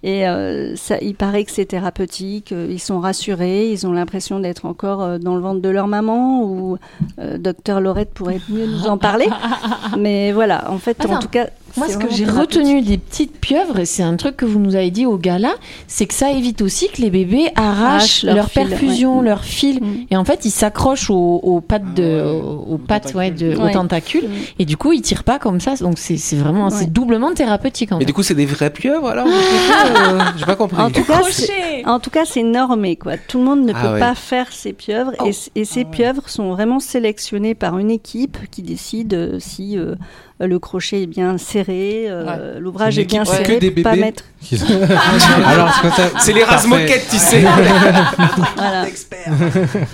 Et 0.04 0.28
euh, 0.28 0.76
ça, 0.76 0.98
il 1.02 1.16
paraît 1.16 1.44
que 1.46 1.52
c'est 1.52 1.66
thérapeutique. 1.66 2.52
Ils 2.52 2.80
sont 2.80 3.00
rassurés. 3.00 3.72
Ils 3.72 3.88
ont 3.88 3.92
l'impression 3.94 4.40
d'être 4.40 4.66
encore 4.66 5.18
dans 5.20 5.36
le 5.36 5.42
ventre 5.42 5.62
de 5.62 5.70
leur 5.70 5.88
maman. 5.88 6.44
Ou 6.44 6.78
euh, 7.20 7.38
docteur 7.56 7.80
Laurette 7.80 8.14
pourrait 8.14 8.42
mieux 8.50 8.66
nous 8.66 8.88
en 8.88 8.98
parler. 8.98 9.28
Mais 9.98 10.32
voilà, 10.32 10.70
en 10.72 10.78
fait, 10.78 11.06
en 11.06 11.20
tout 11.20 11.30
cas. 11.30 11.48
Moi, 11.78 11.88
ce 11.90 11.98
que 11.98 12.10
j'ai 12.12 12.26
retenu 12.26 12.82
des 12.82 12.98
petites 12.98 13.40
pieuvres, 13.40 13.80
et 13.80 13.86
c'est 13.86 14.04
un 14.04 14.16
truc 14.16 14.38
que 14.38 14.46
vous 14.46 14.60
nous 14.60 14.76
avez 14.76 14.92
dit 14.92 15.06
au 15.06 15.18
gala, 15.18 15.52
c'est 15.88 16.06
que 16.06 16.14
ça 16.14 16.32
évite 16.32 16.62
aussi 16.62 16.88
que 16.90 17.02
les 17.02 17.10
bébés 17.10 17.50
arrachent 17.56 17.76
Arrachent 17.86 18.24
leur 18.24 18.36
leur, 18.36 18.50
fil, 18.50 18.68
perfusion, 18.70 19.20
ouais. 19.20 19.26
leur 19.26 19.44
fil. 19.44 19.82
Mm. 19.84 20.06
Et 20.12 20.18
en 20.18 20.24
fait, 20.26 20.46
ils 20.46 20.52
s'accrochent 20.52 21.10
aux, 21.10 21.40
aux 21.44 21.62
pattes, 21.62 21.94
de, 21.94 22.22
aux, 22.24 22.74
aux 22.74 22.78
pattes 22.78 23.14
ouais, 23.14 23.32
de, 23.32 23.56
aux 23.56 23.70
tentacules. 23.70 24.26
Mm. 24.28 24.60
Et 24.60 24.66
du 24.66 24.78
coup, 24.78 24.94
ils 24.94 25.02
tirent 25.02 25.24
pas 25.24 25.40
comme 25.40 25.60
ça. 25.60 25.76
Donc, 25.76 25.98
c'est 25.98 26.18
c'est 26.18 26.36
vraiment 26.36 26.66
Ouais. 26.66 26.72
c'est 26.72 26.92
doublement 26.92 27.34
thérapeutique. 27.34 27.92
En 27.92 27.98
Mais 27.98 28.02
fait. 28.02 28.06
du 28.08 28.14
coup, 28.14 28.24
c'est 28.24 28.34
des 28.36 28.46
vrais 28.46 28.70
pieuvres 28.70 29.08
alors 29.10 29.28
euh, 29.28 30.20
J'ai 30.38 30.46
pas 30.46 30.56
compris. 30.56 30.82
En 30.82 30.90
tout 30.90 31.04
cas, 31.04 31.22
c'est- 31.30 31.86
En 31.86 32.00
tout 32.00 32.10
cas, 32.10 32.26
c'est 32.26 32.44
normé, 32.44 32.96
quoi. 32.96 33.18
Tout 33.18 33.40
le 33.40 33.44
monde 33.46 33.66
ne 33.66 33.74
Ah 33.76 33.82
peut 33.82 33.94
ouais. 33.94 34.00
pas 34.00 34.16
faire 34.16 34.52
ces 34.52 34.74
pieuvres, 34.74 35.12
et, 35.26 35.32
et 35.60 35.66
ces 35.66 35.84
pieuvres 35.86 36.30
sont 36.30 36.52
vraiment 36.52 36.80
sélectionnées 36.80 37.56
par 37.56 37.78
une 37.78 37.92
équipe 37.92 38.38
qui 38.52 38.62
décide 38.62 39.14
euh, 39.14 39.38
si 39.40 39.78
euh, 39.78 39.96
le 40.40 40.60
crochet 40.60 41.04
est 41.04 41.08
bien 41.08 41.38
serré, 41.38 42.06
euh, 42.08 42.60
l'ouvrage 42.60 43.00
est 43.00 43.06
bien 43.06 43.24
serré, 43.24 43.56
que 43.56 43.60
des 43.60 43.72
pas 43.84 43.96
mettre. 43.96 44.26
c'est 44.42 46.34
les 46.34 46.42
Parfait. 46.42 46.44
rases-moquettes, 46.44 47.08
tu 47.10 47.18
sais. 47.18 47.44
Voilà. 48.56 48.86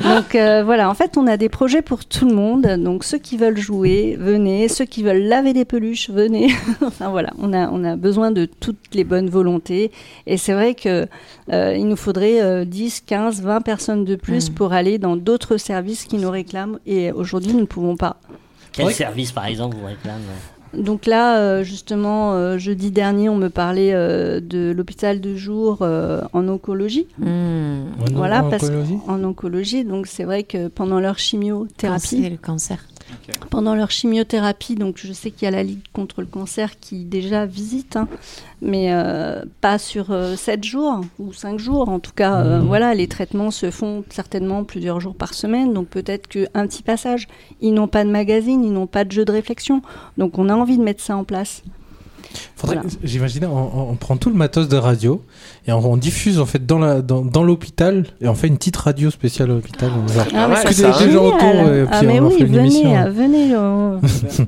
Donc 0.03 0.36
euh, 0.36 0.63
voilà, 0.63 0.89
en 0.89 0.93
fait, 0.93 1.17
on 1.17 1.27
a 1.27 1.38
des 1.38 1.50
projets 1.50 1.81
pour 1.81 2.05
tout 2.05 2.27
le 2.27 2.33
monde. 2.36 2.63
Donc 2.83 3.03
ceux 3.03 3.17
qui 3.17 3.38
veulent 3.38 3.57
jouer, 3.57 4.17
venez. 4.19 4.67
Ceux 4.67 4.86
qui 4.86 5.03
veulent 5.03 5.24
laver 5.24 5.53
des 5.53 5.65
peluches, 5.65 6.10
venez. 6.10 6.53
enfin 6.86 7.10
voilà, 7.10 7.31
on 7.39 7.53
a 7.53 7.69
on 7.69 7.83
a 7.83 7.95
besoin 7.95 8.31
de 8.31 8.45
toutes 8.45 8.93
les 8.93 9.03
bonnes 9.03 9.29
volontés. 9.29 9.91
Et 10.27 10.38
c'est 10.38 10.53
vrai 10.53 10.74
que 10.75 11.07
euh, 11.51 11.75
il 11.77 11.88
nous 11.88 11.95
faudrait 11.95 12.41
euh, 12.41 12.65
10, 12.65 13.01
15, 13.01 13.41
20 13.41 13.62
personnes 13.62 14.05
de 14.05 14.15
plus 14.15 14.50
Mm. 14.50 14.53
pour 14.53 14.74
aller 14.74 14.98
dans 14.98 15.15
d'autres 15.17 15.57
services 15.57 16.05
qui 16.05 16.17
nous 16.17 16.29
réclament. 16.31 16.79
Et 16.86 17.12
aujourd'hui, 17.12 17.53
nous 17.53 17.62
ne 17.62 17.65
pouvons 17.65 17.95
pas. 17.95 18.17
Quel 18.74 18.92
service, 18.94 19.32
par 19.32 19.46
exemple, 19.46 19.75
vous 19.78 19.86
réclame 19.86 20.22
Donc 20.74 21.06
là, 21.06 21.38
euh, 21.40 21.63
justement, 21.63 22.34
euh, 22.34 22.58
jeudi 22.58 22.92
dernier, 22.92 23.28
on 23.30 23.36
me 23.36 23.50
parlait 23.50 23.94
euh, 23.94 24.40
de 24.40 24.72
l'hôpital 24.72 25.20
de 25.20 25.36
jour 25.36 25.82
en 25.82 26.48
oncologie. 26.48 27.08
Mm. 27.18 27.25
En- 27.28 28.13
Voilà, 28.13 28.44
en 28.46 28.50
parce 28.50 28.63
oncologie 28.63 28.98
en 29.08 29.24
oncologie, 29.24 29.84
donc 29.86 30.08
c'est 30.08 30.24
vrai 30.24 30.44
que 30.44 30.68
pendant 30.70 31.00
leur 31.00 31.18
chimiothérapie, 31.20 32.16
Cancer, 32.18 32.30
le 32.32 32.38
cancer. 32.38 32.86
Pendant 33.50 33.76
leur 33.76 33.92
chimiothérapie, 33.92 34.76
donc 34.76 34.96
je 34.98 35.12
sais 35.14 35.32
qu'il 35.32 35.44
y 35.46 35.48
a 35.48 35.52
la 35.52 35.64
Ligue 35.64 35.82
contre 35.94 36.22
le 36.22 36.28
cancer 36.28 36.80
qui 36.80 37.04
déjà 37.06 37.46
visite, 37.46 37.96
hein, 37.98 38.08
mais 38.62 38.94
euh, 38.94 39.44
pas 39.62 39.78
sur 39.78 40.14
7 40.38 40.64
jours 40.64 41.02
ou 41.20 41.34
5 41.34 41.60
jours. 41.60 41.90
En 41.90 42.00
tout 42.00 42.14
cas, 42.14 42.38
euh, 42.42 42.60
Mhm. 42.60 42.68
voilà, 42.68 42.94
les 42.94 43.08
traitements 43.08 43.52
se 43.52 43.72
font 43.72 44.04
certainement 44.10 44.64
plusieurs 44.64 45.00
jours 45.00 45.16
par 45.16 45.34
semaine, 45.34 45.74
donc 45.74 45.88
peut-être 45.88 46.28
qu'un 46.28 46.68
petit 46.68 46.84
passage. 46.84 47.28
Ils 47.62 47.74
n'ont 47.74 47.88
pas 47.88 48.04
de 48.04 48.10
magazine, 48.10 48.64
ils 48.64 48.72
n'ont 48.74 48.88
pas 48.88 49.04
de 49.04 49.12
jeu 49.12 49.26
de 49.26 49.32
réflexion, 49.32 49.82
donc 50.18 50.38
on 50.38 50.50
a 50.50 50.54
envie 50.56 50.78
de 50.78 50.84
mettre 50.84 51.04
ça 51.04 51.16
en 51.18 51.24
place. 51.24 51.64
Voilà. 52.64 52.82
J'imaginais, 53.04 53.48
on, 53.48 53.90
on 53.92 53.96
prend 53.96 54.18
tout 54.18 54.30
le 54.30 54.36
matos 54.36 54.68
de 54.68 54.78
radio 54.78 55.22
et 55.68 55.72
on, 55.72 55.80
on 55.80 55.98
diffuse 55.98 56.40
en 56.40 56.46
fait 56.46 56.66
dans 56.66 56.78
la 56.80 57.02
dans, 57.02 57.22
dans 57.26 57.44
l'hôpital 57.44 58.06
et 58.22 58.28
on 58.28 58.36
fait 58.36 58.48
une 58.48 58.58
petite 58.58 58.78
radio 58.78 59.10
spéciale 59.10 59.50
à 59.52 59.54
l'hôpital. 59.56 59.90
Ah 60.36 60.48
mais 60.48 60.56
ouais, 60.56 60.64
que 60.64 60.74
ça, 60.74 60.90
des, 60.92 60.94
hein. 60.96 61.06
des 61.08 61.12
gens 61.12 61.26
autour 61.26 61.44
et 61.44 61.86
puis 61.86 61.88
ah 61.92 62.02
mais 62.04 62.20
on 62.20 62.28
oui, 62.28 62.36
fait 62.38 62.44
une 62.46 62.56
émission. 62.56 62.90
venez, 63.12 63.54
euh, 63.56 63.98
venez. 64.02 64.48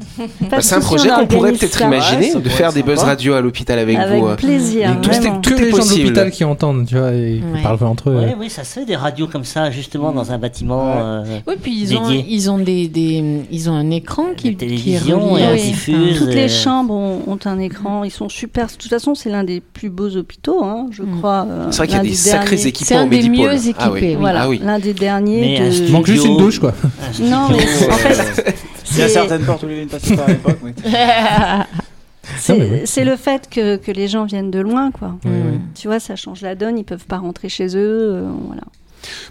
Bah, 0.49 0.57
c'est 0.61 0.75
un 0.75 0.79
projet 0.79 1.11
on 1.11 1.19
qu'on 1.21 1.27
pourrait 1.27 1.51
peut-être 1.53 1.81
imaginer 1.81 2.35
Ouais, 2.35 2.41
de 2.41 2.49
faire 2.49 2.71
des 2.73 2.83
buzz 2.83 2.99
radio 2.99 3.33
à 3.33 3.41
l'hôpital 3.41 3.79
avec, 3.79 3.97
Avec 3.97 4.21
vous. 4.21 4.27
euh. 4.27 4.35
plaisir, 4.35 4.91
Et 4.91 5.01
tout 5.01 5.09
est- 5.09 5.19
vraiment. 5.19 5.41
tout 5.41 5.49
que 5.51 5.55
est 5.55 5.65
les 5.65 5.71
gens 5.71 5.77
de 5.85 5.89
l'hôpital 6.01 6.31
qui 6.31 6.43
entendent, 6.43 6.85
tu 6.85 6.95
vois, 6.97 7.11
et 7.13 7.33
Ouais. 7.33 7.41
ils 7.57 7.61
parlent 7.61 7.83
entre 7.83 8.09
eux. 8.09 8.19
Oui, 8.25 8.33
oui, 8.39 8.49
ça 8.49 8.63
se 8.63 8.79
fait 8.79 8.85
des 8.85 8.95
radios 8.95 9.27
comme 9.27 9.43
ça, 9.43 9.71
justement, 9.71 10.11
dans 10.11 10.31
un 10.31 10.37
bâtiment. 10.37 10.93
euh, 10.97 11.23
Oui, 11.47 11.55
puis 11.61 11.73
ils 11.81 11.97
ont, 11.97 12.07
Dédié. 12.07 12.25
ils 12.29 12.49
ont 12.51 12.57
des, 12.59 12.87
des, 12.87 13.41
ils 13.51 13.69
ont 13.69 13.73
un 13.73 13.89
écran 13.91 14.25
qui, 14.37 14.55
Des 14.55 14.67
qui 14.67 14.93
est 14.93 14.99
relié. 14.99 15.73
Toutes 16.17 16.27
les 16.33 16.47
chambres 16.49 16.93
ont 16.93 17.39
un 17.45 17.59
écran, 17.59 17.72
ils 18.05 18.11
sont 18.11 18.29
super. 18.29 18.67
De 18.67 18.71
toute 18.73 18.89
façon, 18.89 19.15
c'est 19.15 19.29
l'un 19.29 19.43
des 19.43 19.59
plus 19.61 19.89
beaux 19.89 20.15
hôpitaux, 20.15 20.63
hein, 20.63 20.87
je 20.91 21.03
Mm. 21.03 21.17
crois. 21.17 21.45
euh, 21.49 21.67
C'est 21.71 21.77
vrai 21.77 21.87
qu'il 21.87 21.95
y 21.97 21.99
a 21.99 22.03
des 22.03 22.09
des 22.09 22.15
sacrés 22.15 22.43
derniers. 22.55 22.57
C'est 22.61 22.69
équipements 22.69 22.97
un 22.99 23.05
au 23.05 23.09
des 23.09 23.29
mieux 23.29 23.49
Ah 23.49 23.53
oui. 23.53 23.69
équipés, 23.69 23.89
oui. 24.11 24.15
Voilà, 24.19 24.41
Ah 24.43 24.49
oui. 24.49 24.59
l'un 24.63 24.79
des 24.79 24.87
Mais 24.89 24.93
derniers. 24.93 25.59
un 25.59 25.69
de- 25.69 25.73
Il 25.73 25.91
manque 25.91 26.05
juste 26.07 26.19
Studio. 26.21 26.37
une 26.37 26.43
douche, 26.45 26.59
quoi. 26.59 26.73
un 26.73 27.23
Non, 27.23 27.45
studio, 27.47 27.57
mais 27.57 27.87
en 27.89 27.93
euh, 27.93 27.97
fait, 27.97 28.55
Il 28.91 28.97
y 28.97 29.01
a 29.01 29.07
c'est- 29.07 29.13
certaines 29.13 29.43
portes 29.45 29.63
où 29.63 29.67
les 29.67 29.79
lignes 29.81 29.87
passaient 29.89 30.15
par 30.15 30.27
l'époque. 30.27 30.57
oui. 30.63 30.71
c'est 32.37 32.85
c'est 32.85 33.03
le 33.03 33.15
fait 33.15 33.49
que, 33.49 33.75
que 33.77 33.91
les 33.91 34.07
gens 34.07 34.23
viennent 34.25 34.51
de 34.51 34.59
loin, 34.59 34.91
quoi. 34.91 35.15
Oui, 35.25 35.31
oui. 35.33 35.59
Tu 35.75 35.87
vois, 35.87 35.99
ça 35.99 36.15
change 36.15 36.41
la 36.41 36.55
donne, 36.55 36.77
ils 36.77 36.83
peuvent 36.85 37.05
pas 37.05 37.17
rentrer 37.17 37.49
chez 37.49 37.67
eux, 37.75 37.99
euh, 38.13 38.23
voilà. 38.47 38.61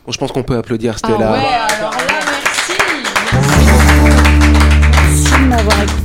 Bon, 0.04 0.12
je 0.12 0.18
pense 0.18 0.32
qu'on 0.32 0.42
peut 0.42 0.56
applaudir 0.56 0.94
Ah 0.96 0.98
Stella. 0.98 1.32
ouais, 1.32 1.38
alors 1.78 1.92
là, 1.92 2.20
merci. 2.28 2.72
Merci 4.94 5.32
de 5.42 5.48
m'avoir 5.48 5.82
écouté. 5.82 6.01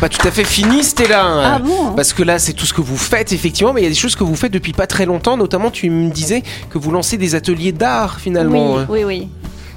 Pas 0.00 0.08
tout 0.08 0.26
à 0.26 0.30
fait 0.30 0.44
fini, 0.44 0.82
Stella. 0.82 1.22
Ah 1.56 1.58
bon 1.58 1.88
hein 1.88 1.92
Parce 1.94 2.14
que 2.14 2.22
là, 2.22 2.38
c'est 2.38 2.54
tout 2.54 2.64
ce 2.64 2.72
que 2.72 2.80
vous 2.80 2.96
faites, 2.96 3.32
effectivement, 3.34 3.74
mais 3.74 3.82
il 3.82 3.84
y 3.84 3.86
a 3.86 3.90
des 3.90 3.94
choses 3.94 4.16
que 4.16 4.24
vous 4.24 4.34
faites 4.34 4.50
depuis 4.50 4.72
pas 4.72 4.86
très 4.86 5.04
longtemps. 5.04 5.36
Notamment, 5.36 5.70
tu 5.70 5.90
me 5.90 6.10
disais 6.10 6.42
que 6.70 6.78
vous 6.78 6.90
lancez 6.90 7.18
des 7.18 7.34
ateliers 7.34 7.72
d'art, 7.72 8.18
finalement. 8.18 8.76
Oui, 8.76 8.84
oui, 8.88 9.04
oui. 9.04 9.28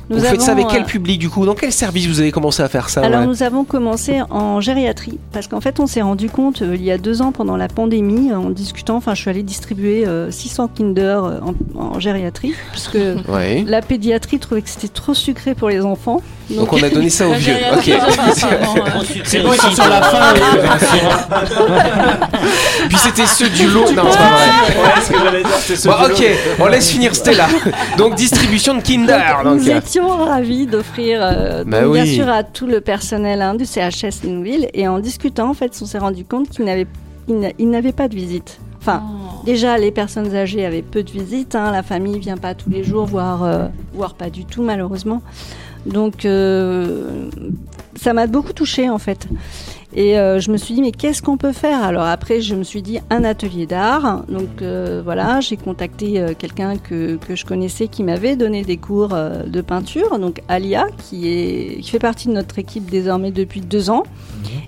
Nous 0.10 0.18
vous 0.20 0.26
faites 0.26 0.42
ça 0.42 0.52
avec 0.52 0.68
quel 0.68 0.82
euh, 0.82 0.86
public, 0.86 1.18
du 1.20 1.30
coup? 1.30 1.46
Dans 1.46 1.56
quel 1.56 1.72
service 1.72 2.08
vous 2.08 2.20
avez 2.20 2.32
commencé 2.32 2.62
à 2.62 2.68
faire 2.68 2.90
ça 2.90 3.02
Alors 3.02 3.22
ouais? 3.22 3.26
nous 3.28 3.42
avons 3.42 3.64
commencé 3.64 4.22
en 4.30 4.60
gériatrie 4.62 5.18
parce 5.32 5.48
qu'en 5.48 5.62
fait 5.62 5.80
on 5.80 5.88
s'est 5.88 6.02
rendu 6.02 6.30
compte 6.30 6.62
euh, 6.62 6.76
il 6.76 6.84
y 6.84 6.92
a 6.92 6.98
deux 6.98 7.22
ans 7.22 7.32
pendant 7.32 7.56
la 7.58 7.68
pandémie 7.70 8.34
en 8.34 8.50
discutant, 8.50 8.98
enfin 8.98 9.16
je 9.16 9.22
suis 9.22 9.30
allée 9.30 9.44
distribuer 9.44 10.06
euh, 10.06 10.30
600 10.30 10.70
Kinder 10.78 11.00
euh, 11.24 11.40
en, 11.76 11.80
en 11.96 12.00
gériatrie 12.00 12.54
parce 12.72 12.88
que 12.90 13.16
Ouais. 13.32 13.64
la 13.68 13.82
pédiatrie 13.82 14.40
trouvait 14.40 14.62
que 14.62 14.70
c'était 14.70 14.88
trop 14.90 15.14
sucré 15.14 15.56
pour 15.56 15.70
les 15.70 15.82
enfants. 15.82 16.22
Donc 16.50 16.74
on 16.74 16.84
a 16.84 16.90
donné 16.90 17.10
ça 17.10 17.28
aux 17.28 17.34
vieux. 17.34 17.54
C'est 19.24 19.40
bon, 19.40 19.50
ils 19.54 19.60
aussi 19.60 19.60
sont 19.62 19.72
sur 19.72 19.88
la 19.90 20.02
fin, 20.02 20.34
Puis 22.90 22.98
c'était 22.98 23.26
ceux 23.26 23.50
du 23.50 23.68
lot. 23.68 23.82
Non, 23.82 23.88
c'est 23.88 23.96
pas 23.96 24.04
vrai. 24.04 24.84
Ouais, 24.84 25.02
ce 25.02 25.10
que 25.12 25.18
j'allais 25.24 25.44
dire, 25.44 25.52
c'est 25.60 25.76
ce 25.76 25.88
Bon, 25.88 25.96
duo. 26.06 26.16
ok, 26.16 26.24
on 26.60 26.68
laisse 26.68 26.90
finir 26.90 27.16
Stella. 27.16 27.48
Donc 27.98 28.16
distribution 28.16 28.76
de 28.76 28.82
Kinder. 28.82 29.18
Donc, 29.44 29.64
Donc, 29.64 29.66
nous 29.66 29.72
étions 30.00 30.26
ravis 30.26 30.66
d'offrir, 30.66 31.20
euh, 31.22 31.64
Bah 31.66 31.88
bien 31.88 32.06
sûr, 32.06 32.30
à 32.30 32.44
tout 32.44 32.66
le 32.68 32.82
personnel 32.82 33.42
hein, 33.42 33.54
du 33.56 33.66
CHS 33.66 34.24
Linville. 34.24 34.68
Et 34.74 34.88
en 34.88 35.00
discutant, 35.00 35.50
en 35.50 35.54
fait, 35.54 35.78
on 35.82 35.86
s'est 35.86 35.98
rendu 36.00 36.26
compte 36.26 36.50
qu'ils 36.50 36.66
n'avaient 36.66 36.88
ils 37.30 37.40
n'a- 37.40 37.52
ils 37.58 37.70
n'avaient 37.70 37.94
pas 37.94 38.10
de 38.10 38.16
visite. 38.16 38.60
Enfin, 38.82 39.02
déjà, 39.46 39.78
les 39.78 39.92
personnes 39.92 40.36
âgées 40.36 40.66
avaient 40.66 40.82
peu 40.82 41.04
de 41.04 41.10
visites. 41.12 41.56
hein, 41.56 41.72
la 41.72 41.84
famille 41.84 42.20
vient 42.20 42.36
pas 42.36 42.54
tous 42.54 42.70
les 42.70 42.84
jours, 42.84 43.06
voire, 43.06 43.44
euh, 43.44 43.68
voire 43.94 44.14
pas 44.16 44.30
du 44.30 44.44
tout, 44.44 44.62
malheureusement. 44.62 45.22
Donc, 45.86 46.26
euh, 46.26 47.30
ça 47.96 48.12
m'a 48.14 48.28
beaucoup 48.28 48.52
touchée, 48.52 48.90
en 48.90 48.98
fait. 48.98 49.28
Et 49.96 50.18
euh, 50.18 50.40
je 50.40 50.52
me 50.52 50.58
suis 50.58 50.74
dit, 50.74 50.82
mais 50.82 50.92
qu'est-ce 50.92 51.22
qu'on 51.22 51.38
peut 51.38 51.52
faire? 51.52 51.84
Alors 51.84 52.06
après, 52.06 52.42
je 52.42 52.56
me 52.56 52.64
suis 52.64 52.82
dit, 52.82 53.00
un 53.12 53.24
atelier 53.24 53.68
d'art. 53.68 54.24
Donc 54.28 54.62
euh, 54.62 55.02
voilà, 55.04 55.40
j'ai 55.40 55.56
contacté 55.56 56.20
euh, 56.20 56.34
quelqu'un 56.38 56.78
que, 56.78 57.18
que 57.18 57.36
je 57.36 57.46
connaissais 57.46 57.88
qui 57.88 58.04
m'avait 58.04 58.36
donné 58.36 58.64
des 58.64 58.78
cours 58.78 59.10
de 59.10 59.62
peinture, 59.62 60.18
donc 60.18 60.42
Alia, 60.48 60.88
qui, 60.98 61.28
est, 61.28 61.82
qui 61.82 61.92
fait 61.92 62.00
partie 62.00 62.28
de 62.28 62.34
notre 62.34 62.58
équipe 62.58 62.90
désormais 62.90 63.32
depuis 63.32 63.62
deux 63.62 63.90
ans. 63.90 64.04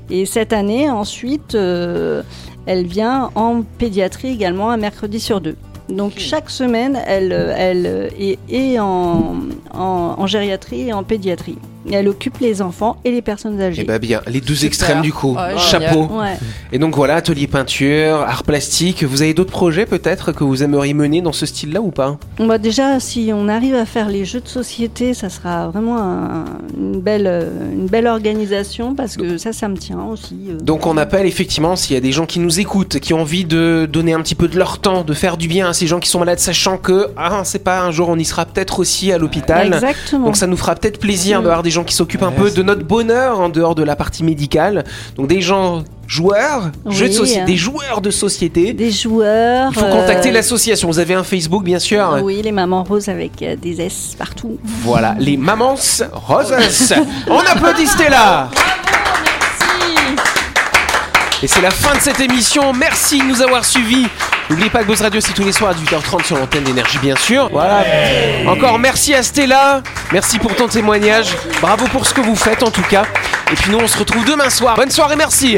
Et 0.10 0.26
cette 0.26 0.54
année, 0.54 0.90
ensuite, 0.90 1.56
elle 1.56 2.86
vient 2.86 3.32
en 3.34 3.64
pédiatrie 3.64 4.30
également 4.30 4.70
un 4.70 4.78
mercredi 4.78 5.20
sur 5.20 5.42
deux. 5.42 5.56
Donc 5.90 6.14
chaque 6.18 6.50
semaine, 6.50 7.00
elle, 7.06 7.32
elle 7.32 8.10
est, 8.20 8.40
est 8.50 8.80
en, 8.80 9.36
en, 9.74 10.16
en 10.18 10.28
gériatrie 10.28 10.90
et 10.90 10.94
en 10.94 11.04
pédiatrie. 11.04 11.58
Et 11.88 11.94
elle 11.94 12.08
occupe 12.08 12.40
les 12.40 12.62
enfants 12.62 12.98
et 13.06 13.12
les 13.12 13.22
personnes 13.22 13.62
âgées. 13.62 13.82
Eh 13.84 13.88
ben 13.88 14.00
bien, 14.00 14.22
les 14.28 14.42
deux 14.42 14.56
Super. 14.56 14.68
extrêmes 14.68 15.02
du 15.02 15.14
coup. 15.14 15.36
Ouais, 15.36 15.58
Chapeau. 15.58 16.06
Ouais. 16.12 16.36
Et 16.72 16.80
donc 16.80 16.96
voilà, 16.96 17.16
atelier 17.16 17.48
peinture, 17.48 18.16
art 18.22 18.44
plastique. 18.44 19.04
Vous 19.04 19.22
avez 19.22 19.34
d'autres 19.34 19.52
projets 19.52 19.86
peut-être 19.86 20.32
que 20.32 20.44
vous 20.44 20.64
aimeriez 20.64 20.94
mener 20.94 21.22
dans 21.22 21.32
ce 21.34 21.46
style-là 21.46 21.82
ou 21.82 21.92
pas? 21.92 22.18
Bah 22.40 22.58
déjà, 22.58 23.00
si 23.00 23.32
on 23.34 23.48
arrive 23.48 23.76
à 23.76 23.86
faire 23.86 24.10
les 24.10 24.26
jeux 24.26 24.42
de 24.42 24.48
société, 24.48 25.14
ça 25.14 25.30
sera 25.30 25.68
vraiment 25.70 25.98
un- 26.00 26.46
une, 26.78 27.00
belle, 27.02 27.28
euh, 27.28 27.72
une 27.74 27.86
belle 27.88 28.08
organisation 28.08 28.96
parce 28.96 29.16
que 29.16 29.38
ça, 29.38 29.54
ça 29.54 29.68
me 29.68 29.78
tient 29.78 30.02
aussi. 30.06 30.36
euh. 30.50 30.58
Donc 30.62 30.86
on 30.88 30.98
appelle 30.98 31.26
effectivement 31.28 31.76
s'il 31.76 31.94
y 31.94 31.98
a 31.98 32.02
des 32.02 32.12
gens 32.12 32.26
qui 32.26 32.40
nous 32.40 32.60
écoutent, 32.60 33.00
qui 33.00 33.14
ont 33.14 33.22
envie 33.22 33.46
de 33.46 33.88
donner 33.92 34.14
un 34.14 34.22
petit 34.22 34.36
peu 34.36 34.48
de 34.48 34.58
leur 34.58 34.80
temps, 34.80 35.04
de 35.04 35.14
faire 35.14 35.38
du 35.38 35.48
bien 35.48 35.70
à 35.70 35.74
ces 35.74 35.88
gens 35.88 36.00
qui 36.00 36.10
sont 36.10 36.20
malades, 36.20 36.40
sachant 36.40 36.78
que 36.78 37.08
ah 37.18 37.42
c'est 37.44 37.64
pas 37.64 37.82
un 37.82 37.92
jour 37.92 38.10
on 38.10 38.18
y 38.18 38.26
sera 38.26 38.46
peut-être 38.46 38.80
aussi 38.80 39.12
à 39.12 39.18
l'hôpital. 39.18 39.68
Exactement. 39.74 40.26
Donc 40.26 40.36
ça 40.38 40.48
nous 40.48 40.58
fera 40.58 40.76
peut-être 40.76 41.00
plaisir 41.00 41.40
Mm. 41.40 41.44
d'avoir 41.44 41.64
des 41.64 41.72
gens 41.76 41.84
qui 41.84 41.94
s'occupent 41.96 42.24
un 42.24 42.32
peu 42.32 42.50
de 42.50 42.64
notre 42.64 42.84
bonheur 42.84 43.40
en 43.40 43.50
dehors 43.50 43.76
de 43.76 43.84
la 43.84 43.96
partie 43.96 44.24
médicale. 44.24 44.84
Donc 45.16 45.28
des 45.28 45.42
gens 45.42 45.84
joueurs, 46.08 46.72
Oui, 46.86 46.96
jeux 46.96 47.08
de 47.08 47.14
soci- 47.14 47.40
hein. 47.40 47.46
des 47.46 47.56
joueurs 47.58 48.02
de 48.02 48.12
société. 48.12 48.74
Des 48.74 48.92
joueurs. 48.92 49.72
Il 49.74 49.80
faut 49.80 49.86
euh, 49.86 49.92
contacter 50.02 50.32
l'association. 50.32 50.88
Vous 50.88 51.00
avez 51.00 51.14
un 51.14 51.24
Facebook 51.24 51.64
bien 51.64 51.80
sûr. 51.80 52.20
Oui, 52.24 52.42
les 52.44 52.52
mamans 52.52 52.84
roses 52.84 53.10
avec 53.10 53.42
euh, 53.42 53.56
des 53.56 53.82
S 53.82 54.16
partout. 54.18 54.58
Voilà, 54.84 55.16
les 55.20 55.38
mamans 55.38 55.76
roses. 56.14 56.54
On 57.30 57.40
applaudit 57.40 57.88
Stella. 57.88 58.50
Et 61.44 61.48
c'est 61.48 61.62
la 61.62 61.72
fin 61.72 61.96
de 61.96 62.00
cette 62.00 62.20
émission. 62.20 62.74
Merci 62.74 63.20
de 63.20 63.24
nous 63.26 63.42
avoir 63.42 63.66
suivis. 63.66 64.08
N'oubliez 64.50 64.70
pas 64.70 64.80
que 64.80 64.88
Buzz 64.88 65.02
Radio, 65.02 65.20
c'est 65.22 65.34
tous 65.34 65.44
les 65.44 65.52
soirs 65.52 65.72
à 65.72 65.74
18h30 65.74 66.26
sur 66.26 66.38
l'antenne 66.38 66.64
d'énergie, 66.64 66.98
bien 67.00 67.16
sûr. 67.16 67.50
Voilà. 67.52 67.84
Encore 68.48 68.80
merci 68.80 69.14
à 69.14 69.22
Stella. 69.22 69.82
Merci 70.12 70.40
pour 70.40 70.56
ton 70.56 70.68
témoignage. 70.68 71.36
Bravo 71.62 71.86
pour 71.88 72.06
ce 72.06 72.14
que 72.14 72.22
vous 72.22 72.36
faites, 72.36 72.64
en 72.64 72.72
tout 72.72 72.84
cas. 72.84 73.04
Et 73.52 73.56
puis 73.56 73.72
nous, 73.72 73.80
on 73.80 73.88
se 73.88 73.98
retrouve 73.98 74.26
demain 74.26 74.50
soir. 74.50 74.76
Bonne 74.76 74.92
soirée, 74.92 75.16
merci. 75.16 75.58